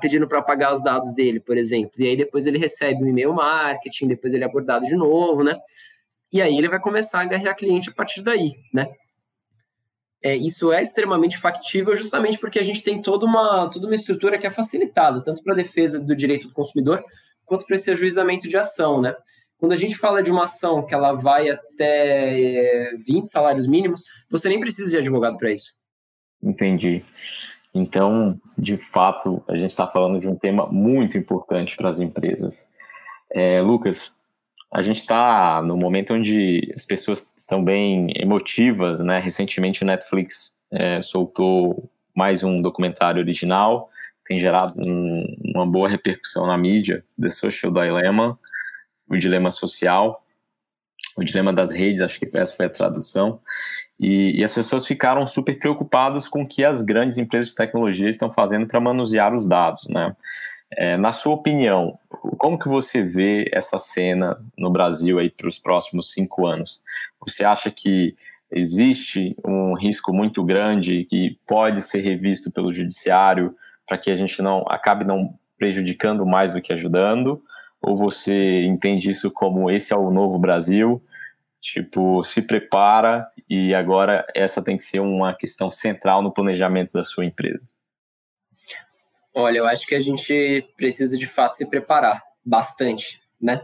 pedindo 0.00 0.26
para 0.26 0.38
apagar 0.38 0.72
os 0.72 0.82
dados 0.82 1.12
dele, 1.12 1.38
por 1.40 1.58
exemplo. 1.58 1.92
E 1.98 2.08
aí 2.08 2.16
depois 2.16 2.46
ele 2.46 2.58
recebe 2.58 3.04
um 3.04 3.08
e-mail 3.08 3.34
marketing, 3.34 4.08
depois 4.08 4.32
ele 4.32 4.44
é 4.44 4.46
abordado 4.46 4.86
de 4.86 4.96
novo, 4.96 5.44
né? 5.44 5.54
E 6.32 6.40
aí 6.40 6.56
ele 6.56 6.68
vai 6.68 6.80
começar 6.80 7.20
a 7.20 7.26
ganhar 7.26 7.54
cliente 7.54 7.90
a 7.90 7.92
partir 7.92 8.22
daí, 8.22 8.54
né? 8.72 8.90
É, 10.22 10.36
isso 10.36 10.70
é 10.72 10.82
extremamente 10.82 11.38
factível 11.38 11.96
justamente 11.96 12.38
porque 12.38 12.58
a 12.58 12.62
gente 12.62 12.82
tem 12.82 13.00
toda 13.00 13.24
uma, 13.24 13.70
toda 13.70 13.86
uma 13.86 13.94
estrutura 13.94 14.38
que 14.38 14.46
é 14.46 14.50
facilitada, 14.50 15.22
tanto 15.22 15.42
para 15.42 15.54
a 15.54 15.56
defesa 15.56 15.98
do 15.98 16.14
direito 16.14 16.48
do 16.48 16.54
consumidor, 16.54 17.02
quanto 17.46 17.66
para 17.66 17.76
esse 17.76 17.90
ajuizamento 17.90 18.48
de 18.48 18.56
ação, 18.56 19.00
né? 19.00 19.14
Quando 19.60 19.72
a 19.72 19.76
gente 19.76 19.94
fala 19.94 20.22
de 20.22 20.30
uma 20.30 20.44
ação 20.44 20.84
que 20.84 20.94
ela 20.94 21.12
vai 21.12 21.50
até 21.50 22.92
20 23.06 23.26
salários 23.26 23.66
mínimos, 23.66 24.02
você 24.30 24.48
nem 24.48 24.58
precisa 24.58 24.90
de 24.90 24.96
advogado 24.96 25.36
para 25.36 25.52
isso. 25.52 25.74
Entendi. 26.42 27.04
Então, 27.74 28.32
de 28.58 28.76
fato, 28.90 29.42
a 29.46 29.56
gente 29.58 29.70
está 29.70 29.86
falando 29.86 30.18
de 30.18 30.26
um 30.26 30.34
tema 30.34 30.66
muito 30.66 31.18
importante 31.18 31.76
para 31.76 31.90
as 31.90 32.00
empresas. 32.00 32.66
É, 33.32 33.60
Lucas, 33.60 34.12
a 34.72 34.80
gente 34.80 35.00
está 35.00 35.62
no 35.62 35.76
momento 35.76 36.14
onde 36.14 36.72
as 36.74 36.84
pessoas 36.84 37.34
estão 37.36 37.62
bem 37.62 38.08
emotivas, 38.16 39.00
né? 39.00 39.18
Recentemente, 39.18 39.82
o 39.82 39.86
Netflix 39.86 40.56
é, 40.72 41.02
soltou 41.02 41.90
mais 42.16 42.42
um 42.42 42.62
documentário 42.62 43.20
original, 43.20 43.90
tem 44.26 44.40
gerado 44.40 44.74
um, 44.86 45.36
uma 45.54 45.66
boa 45.66 45.88
repercussão 45.88 46.46
na 46.46 46.56
mídia, 46.56 47.04
The 47.20 47.30
Social 47.30 47.72
Dilemma, 47.72 48.38
o 49.10 49.18
dilema 49.18 49.50
social, 49.50 50.24
o 51.16 51.24
dilema 51.24 51.52
das 51.52 51.72
redes, 51.72 52.00
acho 52.00 52.18
que 52.18 52.30
essa 52.36 52.54
foi 52.54 52.66
a 52.66 52.70
tradução, 52.70 53.40
e, 53.98 54.38
e 54.40 54.44
as 54.44 54.52
pessoas 54.52 54.86
ficaram 54.86 55.26
super 55.26 55.58
preocupadas 55.58 56.26
com 56.26 56.42
o 56.42 56.46
que 56.46 56.64
as 56.64 56.82
grandes 56.82 57.18
empresas 57.18 57.50
de 57.50 57.56
tecnologia 57.56 58.08
estão 58.08 58.30
fazendo 58.30 58.66
para 58.66 58.80
manusear 58.80 59.34
os 59.34 59.46
dados, 59.46 59.86
né? 59.88 60.16
É, 60.72 60.96
na 60.96 61.10
sua 61.10 61.34
opinião, 61.34 61.98
como 62.38 62.58
que 62.58 62.68
você 62.68 63.02
vê 63.02 63.50
essa 63.52 63.76
cena 63.76 64.40
no 64.56 64.70
Brasil 64.70 65.18
aí 65.18 65.28
para 65.28 65.48
os 65.48 65.58
próximos 65.58 66.12
cinco 66.12 66.46
anos? 66.46 66.80
Você 67.26 67.44
acha 67.44 67.72
que 67.72 68.14
existe 68.52 69.36
um 69.44 69.74
risco 69.74 70.12
muito 70.12 70.44
grande 70.44 71.04
que 71.04 71.38
pode 71.46 71.82
ser 71.82 72.00
revisto 72.02 72.50
pelo 72.52 72.72
judiciário 72.72 73.54
para 73.86 73.98
que 73.98 74.12
a 74.12 74.16
gente 74.16 74.40
não 74.40 74.64
acabe 74.68 75.04
não 75.04 75.34
prejudicando 75.58 76.24
mais 76.24 76.52
do 76.52 76.62
que 76.62 76.72
ajudando? 76.72 77.42
Ou 77.82 77.96
você 77.96 78.62
entende 78.64 79.10
isso 79.10 79.30
como 79.30 79.70
esse 79.70 79.92
é 79.92 79.96
o 79.96 80.10
novo 80.10 80.38
Brasil? 80.38 81.02
Tipo, 81.60 82.24
se 82.24 82.40
prepara 82.40 83.26
e 83.48 83.74
agora 83.74 84.26
essa 84.34 84.62
tem 84.62 84.76
que 84.78 84.84
ser 84.84 85.00
uma 85.00 85.34
questão 85.34 85.70
central 85.70 86.22
no 86.22 86.32
planejamento 86.32 86.92
da 86.92 87.04
sua 87.04 87.24
empresa. 87.24 87.62
Olha, 89.34 89.58
eu 89.58 89.66
acho 89.66 89.86
que 89.86 89.94
a 89.94 90.00
gente 90.00 90.66
precisa 90.76 91.16
de 91.16 91.26
fato 91.26 91.56
se 91.56 91.68
preparar 91.68 92.22
bastante, 92.44 93.20
né? 93.40 93.62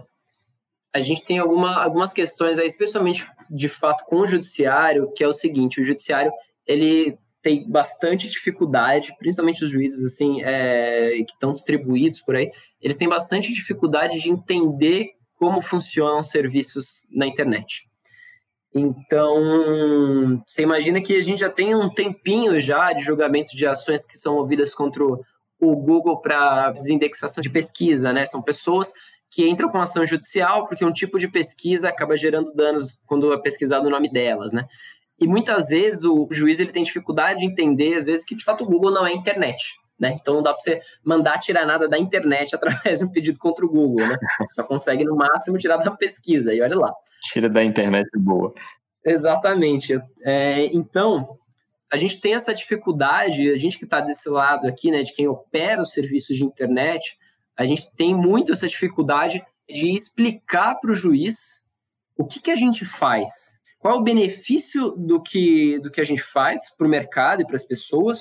A 0.94 1.00
gente 1.00 1.24
tem 1.24 1.38
alguma, 1.38 1.83
algumas 1.83 2.12
questões 2.12 2.59
aí, 2.59 2.66
especialmente 2.66 3.26
de 3.50 3.68
fato 3.68 4.05
com 4.05 4.16
o 4.16 4.26
judiciário, 4.26 5.12
que 5.12 5.24
é 5.24 5.29
o 5.29 5.33
seguinte: 5.33 5.81
o 5.81 5.85
judiciário 5.85 6.33
ele 6.66 7.18
tem 7.46 7.62
bastante 7.70 8.26
dificuldade, 8.26 9.14
principalmente 9.20 9.62
os 9.62 9.70
juízes 9.70 10.02
assim 10.02 10.42
é, 10.42 11.11
que 11.18 11.32
estão 11.32 11.52
distribuídos 11.52 12.18
por 12.18 12.35
aí, 12.35 12.50
eles 12.82 12.96
têm 12.96 13.09
bastante 13.09 13.54
dificuldade 13.54 14.20
de 14.20 14.28
entender 14.28 15.11
como 15.38 15.62
funcionam 15.62 16.18
os 16.18 16.28
serviços 16.28 17.06
na 17.12 17.24
internet. 17.24 17.88
Então, 18.74 20.42
você 20.44 20.62
imagina 20.62 21.00
que 21.00 21.16
a 21.16 21.20
gente 21.20 21.38
já 21.38 21.48
tem 21.48 21.72
um 21.72 21.88
tempinho 21.88 22.61
já 22.61 22.92
de 22.92 23.04
julgamento 23.04 23.56
de 23.56 23.64
ações 23.64 24.04
que 24.04 24.18
são 24.18 24.35
movidas 24.35 24.74
contra 24.74 25.04
o 25.04 25.76
Google 25.76 26.20
para 26.20 26.72
desindexação 26.72 27.40
de 27.40 27.48
pesquisa, 27.48 28.12
né? 28.12 28.26
São 28.26 28.42
pessoas 28.42 28.92
que 29.30 29.48
entram 29.48 29.68
com 29.68 29.78
ação 29.78 30.04
judicial 30.04 30.66
porque 30.66 30.85
um 30.85 30.92
tipo 30.92 31.16
de 31.16 31.28
pesquisa 31.28 31.90
acaba 31.90 32.16
gerando 32.16 32.52
danos 32.52 32.98
quando 33.06 33.32
é 33.32 33.40
pesquisado 33.40 33.87
o 33.87 33.90
nome 33.90 34.11
delas, 34.11 34.52
né? 34.52 34.66
E 35.18 35.26
muitas 35.26 35.68
vezes 35.68 36.05
o 36.05 36.29
juiz 36.31 36.61
ele 36.61 36.72
tem 36.72 36.83
dificuldade 36.83 37.40
de 37.40 37.46
entender, 37.46 37.94
às 37.94 38.07
vezes, 38.07 38.24
que 38.24 38.35
de 38.35 38.44
fato 38.44 38.64
o 38.64 38.66
Google 38.66 38.90
não 38.90 39.07
é 39.07 39.12
internet. 39.12 39.74
Né? 39.98 40.16
Então 40.20 40.35
não 40.35 40.42
dá 40.42 40.52
para 40.52 40.61
você 40.61 40.83
mandar 41.02 41.38
tirar 41.38 41.64
nada 41.64 41.88
da 41.88 41.98
internet 41.98 42.52
através 42.57 42.98
de 42.98 43.05
um 43.05 43.11
pedido 43.11 43.38
contra 43.38 43.64
o 43.64 43.68
Google, 43.68 44.07
né? 44.07 44.18
Só 44.55 44.62
consegue 44.62 45.05
no 45.05 45.16
máximo 45.16 45.57
tirar 45.57 45.79
da 45.79 45.90
pesquisa 45.90 46.52
e 46.52 46.61
olha 46.61 46.76
lá. 46.76 46.92
Tira 47.22 47.48
da 47.48 47.64
internet 47.64 48.09
boa. 48.14 48.52
Exatamente. 49.02 49.98
É, 50.22 50.66
então 50.66 51.38
a 51.90 51.96
gente 51.96 52.20
tem 52.20 52.35
essa 52.35 52.52
dificuldade, 52.52 53.48
a 53.50 53.57
gente 53.57 53.79
que 53.79 53.85
está 53.85 54.00
desse 54.00 54.29
lado 54.29 54.66
aqui, 54.66 54.90
né, 54.90 55.02
de 55.02 55.12
quem 55.12 55.29
opera 55.29 55.81
os 55.81 55.92
serviços 55.92 56.37
de 56.37 56.44
internet, 56.44 57.16
a 57.57 57.64
gente 57.64 57.94
tem 57.94 58.14
muito 58.14 58.52
essa 58.52 58.66
dificuldade 58.66 59.42
de 59.68 59.88
explicar 59.88 60.74
para 60.81 60.90
o 60.90 60.94
juiz 60.94 61.62
o 62.16 62.24
que, 62.24 62.40
que 62.40 62.50
a 62.50 62.57
gente 62.57 62.85
faz, 62.85 63.55
qual 63.78 63.94
é 63.94 63.98
o 63.98 64.02
benefício 64.02 64.90
do 64.92 65.20
que, 65.20 65.78
do 65.80 65.90
que 65.90 66.00
a 66.00 66.04
gente 66.04 66.22
faz 66.22 66.70
para 66.76 66.86
o 66.86 66.90
mercado 66.90 67.42
e 67.42 67.46
para 67.46 67.56
as 67.56 67.64
pessoas, 67.64 68.20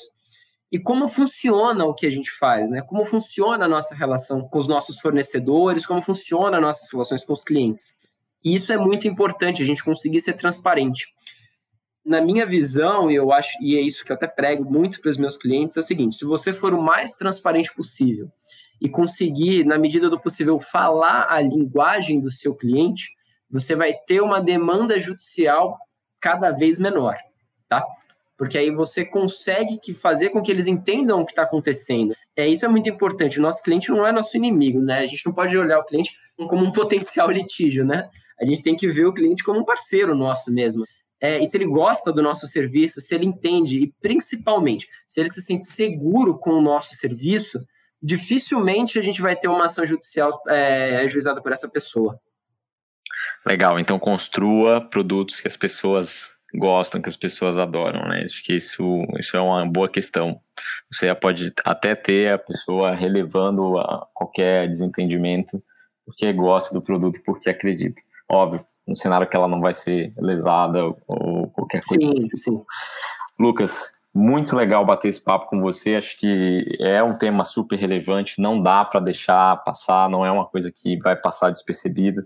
e 0.71 0.79
como 0.79 1.07
funciona 1.07 1.85
o 1.85 1.93
que 1.93 2.05
a 2.05 2.09
gente 2.09 2.31
faz, 2.31 2.69
né? 2.69 2.81
Como 2.81 3.05
funciona 3.05 3.65
a 3.65 3.67
nossa 3.67 3.95
relação 3.95 4.41
com 4.47 4.59
os 4.59 4.67
nossos 4.67 4.99
fornecedores, 4.99 5.85
como 5.85 6.01
funciona 6.01 6.57
as 6.57 6.63
nossas 6.63 6.91
relações 6.91 7.23
com 7.23 7.33
os 7.33 7.41
clientes. 7.41 7.93
E 8.43 8.53
isso 8.53 8.73
é 8.73 8.77
muito 8.77 9.07
importante, 9.07 9.61
a 9.61 9.65
gente 9.65 9.83
conseguir 9.83 10.21
ser 10.21 10.33
transparente 10.33 11.07
na 12.05 12.21
minha 12.21 12.45
visão, 12.45 13.09
e 13.09 13.15
eu 13.15 13.31
acho, 13.31 13.57
e 13.59 13.75
é 13.75 13.81
isso 13.81 14.05
que 14.05 14.11
eu 14.11 14.15
até 14.15 14.27
prego 14.27 14.63
muito 14.63 15.01
para 15.01 15.09
os 15.09 15.17
meus 15.17 15.35
clientes, 15.35 15.75
é 15.75 15.79
o 15.79 15.83
seguinte: 15.83 16.15
se 16.15 16.25
você 16.25 16.53
for 16.53 16.73
o 16.73 16.81
mais 16.81 17.15
transparente 17.15 17.73
possível 17.73 18.29
e 18.79 18.87
conseguir, 18.87 19.65
na 19.65 19.79
medida 19.79 20.09
do 20.09 20.19
possível, 20.19 20.59
falar 20.59 21.27
a 21.29 21.41
linguagem 21.41 22.19
do 22.19 22.29
seu 22.29 22.53
cliente, 22.53 23.09
você 23.49 23.75
vai 23.75 23.93
ter 23.93 24.21
uma 24.21 24.41
demanda 24.41 24.99
judicial 24.99 25.77
cada 26.19 26.51
vez 26.51 26.79
menor, 26.79 27.15
tá? 27.67 27.83
Porque 28.37 28.57
aí 28.57 28.69
você 28.69 29.05
consegue 29.05 29.77
que 29.77 29.93
fazer 29.93 30.29
com 30.29 30.41
que 30.41 30.51
eles 30.51 30.67
entendam 30.67 31.21
o 31.21 31.25
que 31.25 31.31
está 31.31 31.43
acontecendo. 31.43 32.13
É 32.35 32.47
isso 32.47 32.65
é 32.65 32.67
muito 32.67 32.89
importante. 32.89 33.39
O 33.39 33.41
nosso 33.41 33.63
cliente 33.63 33.89
não 33.89 34.05
é 34.05 34.11
nosso 34.11 34.35
inimigo, 34.35 34.81
né? 34.81 34.99
A 34.99 35.07
gente 35.07 35.25
não 35.25 35.33
pode 35.33 35.57
olhar 35.57 35.79
o 35.79 35.85
cliente 35.85 36.17
como 36.35 36.65
um 36.65 36.71
potencial 36.73 37.31
litígio, 37.31 37.85
né? 37.85 38.09
A 38.39 38.45
gente 38.45 38.61
tem 38.61 38.75
que 38.75 38.87
ver 38.89 39.05
o 39.05 39.13
cliente 39.13 39.43
como 39.43 39.61
um 39.61 39.65
parceiro 39.65 40.13
nosso 40.15 40.51
mesmo 40.51 40.83
é, 41.21 41.41
e 41.41 41.45
se 41.45 41.55
ele 41.55 41.65
gosta 41.65 42.11
do 42.11 42.21
nosso 42.21 42.45
serviço, 42.45 42.99
se 42.99 43.15
ele 43.15 43.25
entende 43.25 43.79
e 43.79 43.93
principalmente 44.01 44.87
se 45.07 45.19
ele 45.19 45.29
se 45.29 45.41
sente 45.41 45.65
seguro 45.65 46.37
com 46.37 46.51
o 46.51 46.61
nosso 46.61 46.93
serviço, 46.95 47.65
dificilmente 48.01 48.99
a 48.99 49.01
gente 49.01 49.21
vai 49.21 49.35
ter 49.35 49.47
uma 49.47 49.65
ação 49.65 49.85
judicial 49.85 50.29
é, 50.47 50.97
ajuizada 50.97 51.41
por 51.41 51.51
essa 51.51 51.69
pessoa. 51.69 52.19
Legal, 53.47 53.79
então 53.79 53.99
construa 53.99 54.81
produtos 54.81 55.39
que 55.39 55.47
as 55.47 55.55
pessoas 55.55 56.35
gostam, 56.53 57.01
que 57.01 57.09
as 57.09 57.15
pessoas 57.15 57.59
adoram, 57.59 58.07
né? 58.07 58.23
Acho 58.23 58.43
que 58.43 58.53
isso, 58.53 59.03
isso 59.19 59.37
é 59.37 59.41
uma 59.41 59.65
boa 59.65 59.89
questão. 59.89 60.39
Você 60.91 61.13
pode 61.13 61.53
até 61.63 61.95
ter 61.95 62.33
a 62.33 62.39
pessoa 62.39 62.95
relevando 62.95 63.77
a 63.77 64.07
qualquer 64.13 64.67
desentendimento 64.67 65.61
porque 66.05 66.31
gosta 66.33 66.73
do 66.73 66.81
produto, 66.81 67.19
porque 67.25 67.49
acredita. 67.49 68.01
Óbvio, 68.29 68.65
no 68.87 68.95
cenário 68.95 69.27
que 69.27 69.35
ela 69.35 69.47
não 69.47 69.59
vai 69.59 69.73
ser 69.73 70.13
lesada 70.17 70.83
ou 70.85 71.49
qualquer 71.49 71.81
coisa. 71.83 72.05
Sim, 72.05 72.29
sim. 72.35 72.61
Lucas, 73.39 73.91
muito 74.13 74.55
legal 74.55 74.85
bater 74.85 75.09
esse 75.09 75.21
papo 75.21 75.47
com 75.49 75.59
você. 75.59 75.95
Acho 75.95 76.17
que 76.17 76.63
é 76.79 77.03
um 77.03 77.17
tema 77.17 77.43
super 77.43 77.77
relevante, 77.77 78.39
não 78.39 78.61
dá 78.61 78.85
para 78.85 78.99
deixar 78.99 79.57
passar, 79.63 80.09
não 80.09 80.25
é 80.25 80.31
uma 80.31 80.45
coisa 80.45 80.71
que 80.71 80.97
vai 80.99 81.19
passar 81.19 81.51
despercebida. 81.51 82.25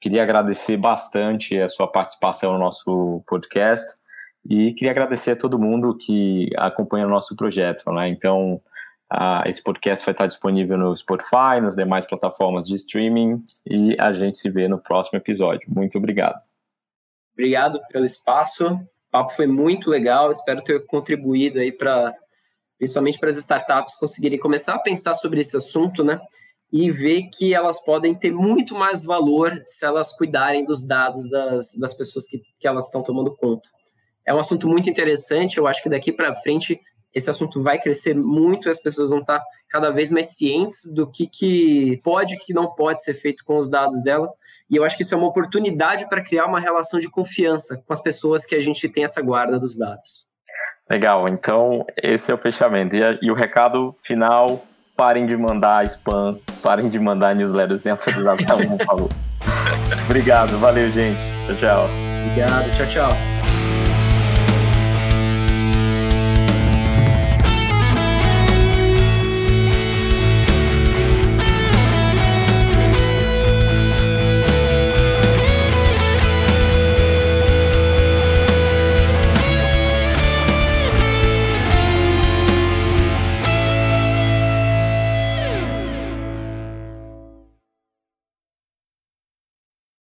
Queria 0.00 0.22
agradecer 0.22 0.76
bastante 0.76 1.58
a 1.58 1.66
sua 1.66 1.86
participação 1.90 2.52
no 2.52 2.58
nosso 2.58 3.22
podcast 3.26 3.98
e 4.48 4.72
queria 4.72 4.92
agradecer 4.92 5.32
a 5.32 5.36
todo 5.36 5.58
mundo 5.58 5.96
que 5.96 6.50
acompanha 6.56 7.06
o 7.06 7.10
nosso 7.10 7.34
projeto. 7.34 7.90
Né? 7.90 8.08
Então, 8.08 8.60
esse 9.46 9.62
podcast 9.62 10.04
vai 10.04 10.12
estar 10.12 10.26
disponível 10.26 10.78
no 10.78 10.94
Spotify, 10.94 11.60
nas 11.60 11.74
demais 11.74 12.06
plataformas 12.06 12.64
de 12.64 12.74
streaming 12.74 13.42
e 13.66 13.96
a 13.98 14.12
gente 14.12 14.38
se 14.38 14.48
vê 14.48 14.68
no 14.68 14.78
próximo 14.78 15.18
episódio. 15.18 15.68
Muito 15.68 15.98
obrigado. 15.98 16.40
Obrigado 17.32 17.80
pelo 17.88 18.04
espaço. 18.04 18.66
O 18.66 19.10
papo 19.10 19.32
foi 19.32 19.46
muito 19.46 19.90
legal. 19.90 20.30
Espero 20.30 20.62
ter 20.62 20.84
contribuído 20.86 21.58
aí 21.58 21.72
para, 21.72 22.14
principalmente 22.78 23.18
para 23.18 23.30
as 23.30 23.36
startups 23.36 23.96
conseguirem 23.96 24.38
começar 24.38 24.74
a 24.74 24.80
pensar 24.80 25.14
sobre 25.14 25.40
esse 25.40 25.56
assunto, 25.56 26.04
né? 26.04 26.20
E 26.72 26.90
ver 26.90 27.28
que 27.32 27.54
elas 27.54 27.82
podem 27.82 28.14
ter 28.14 28.32
muito 28.32 28.74
mais 28.74 29.04
valor 29.04 29.52
se 29.64 29.84
elas 29.84 30.12
cuidarem 30.12 30.64
dos 30.64 30.86
dados 30.86 31.28
das, 31.30 31.74
das 31.74 31.94
pessoas 31.94 32.26
que, 32.26 32.42
que 32.58 32.68
elas 32.68 32.86
estão 32.86 33.02
tomando 33.02 33.34
conta. 33.36 33.68
É 34.26 34.34
um 34.34 34.38
assunto 34.38 34.68
muito 34.68 34.90
interessante, 34.90 35.56
eu 35.56 35.66
acho 35.66 35.82
que 35.82 35.88
daqui 35.88 36.12
para 36.12 36.36
frente 36.36 36.78
esse 37.14 37.30
assunto 37.30 37.62
vai 37.62 37.80
crescer 37.80 38.14
muito 38.14 38.68
e 38.68 38.70
as 38.70 38.80
pessoas 38.80 39.08
vão 39.10 39.20
estar 39.20 39.42
cada 39.70 39.90
vez 39.90 40.10
mais 40.10 40.36
cientes 40.36 40.84
do 40.84 41.10
que, 41.10 41.26
que 41.26 42.00
pode 42.04 42.34
e 42.34 42.38
que 42.38 42.52
não 42.52 42.74
pode 42.74 43.02
ser 43.02 43.14
feito 43.14 43.44
com 43.44 43.56
os 43.56 43.68
dados 43.68 44.02
dela. 44.02 44.30
E 44.70 44.76
eu 44.76 44.84
acho 44.84 44.96
que 44.96 45.02
isso 45.02 45.14
é 45.14 45.16
uma 45.16 45.28
oportunidade 45.28 46.06
para 46.08 46.22
criar 46.22 46.46
uma 46.46 46.60
relação 46.60 47.00
de 47.00 47.08
confiança 47.08 47.82
com 47.86 47.92
as 47.92 48.00
pessoas 48.00 48.44
que 48.44 48.54
a 48.54 48.60
gente 48.60 48.86
tem 48.88 49.04
essa 49.04 49.22
guarda 49.22 49.58
dos 49.58 49.76
dados. 49.76 50.28
Legal, 50.90 51.28
então 51.28 51.84
esse 52.02 52.30
é 52.30 52.34
o 52.34 52.38
fechamento. 52.38 52.94
E, 52.94 53.18
e 53.22 53.30
o 53.30 53.34
recado 53.34 53.94
final 54.02 54.62
parem 54.98 55.26
de 55.26 55.36
mandar 55.36 55.84
spam, 55.84 56.36
parem 56.60 56.88
de 56.88 56.98
mandar 56.98 57.32
newsletters 57.36 57.82
sem 57.82 57.92
atualização, 57.92 58.58
por 58.76 58.84
favor. 58.84 59.08
Obrigado, 60.06 60.58
valeu, 60.58 60.90
gente. 60.90 61.22
Tchau, 61.46 61.56
tchau. 61.56 61.88
Obrigado, 62.24 62.76
tchau, 62.76 62.86
tchau. 62.86 63.37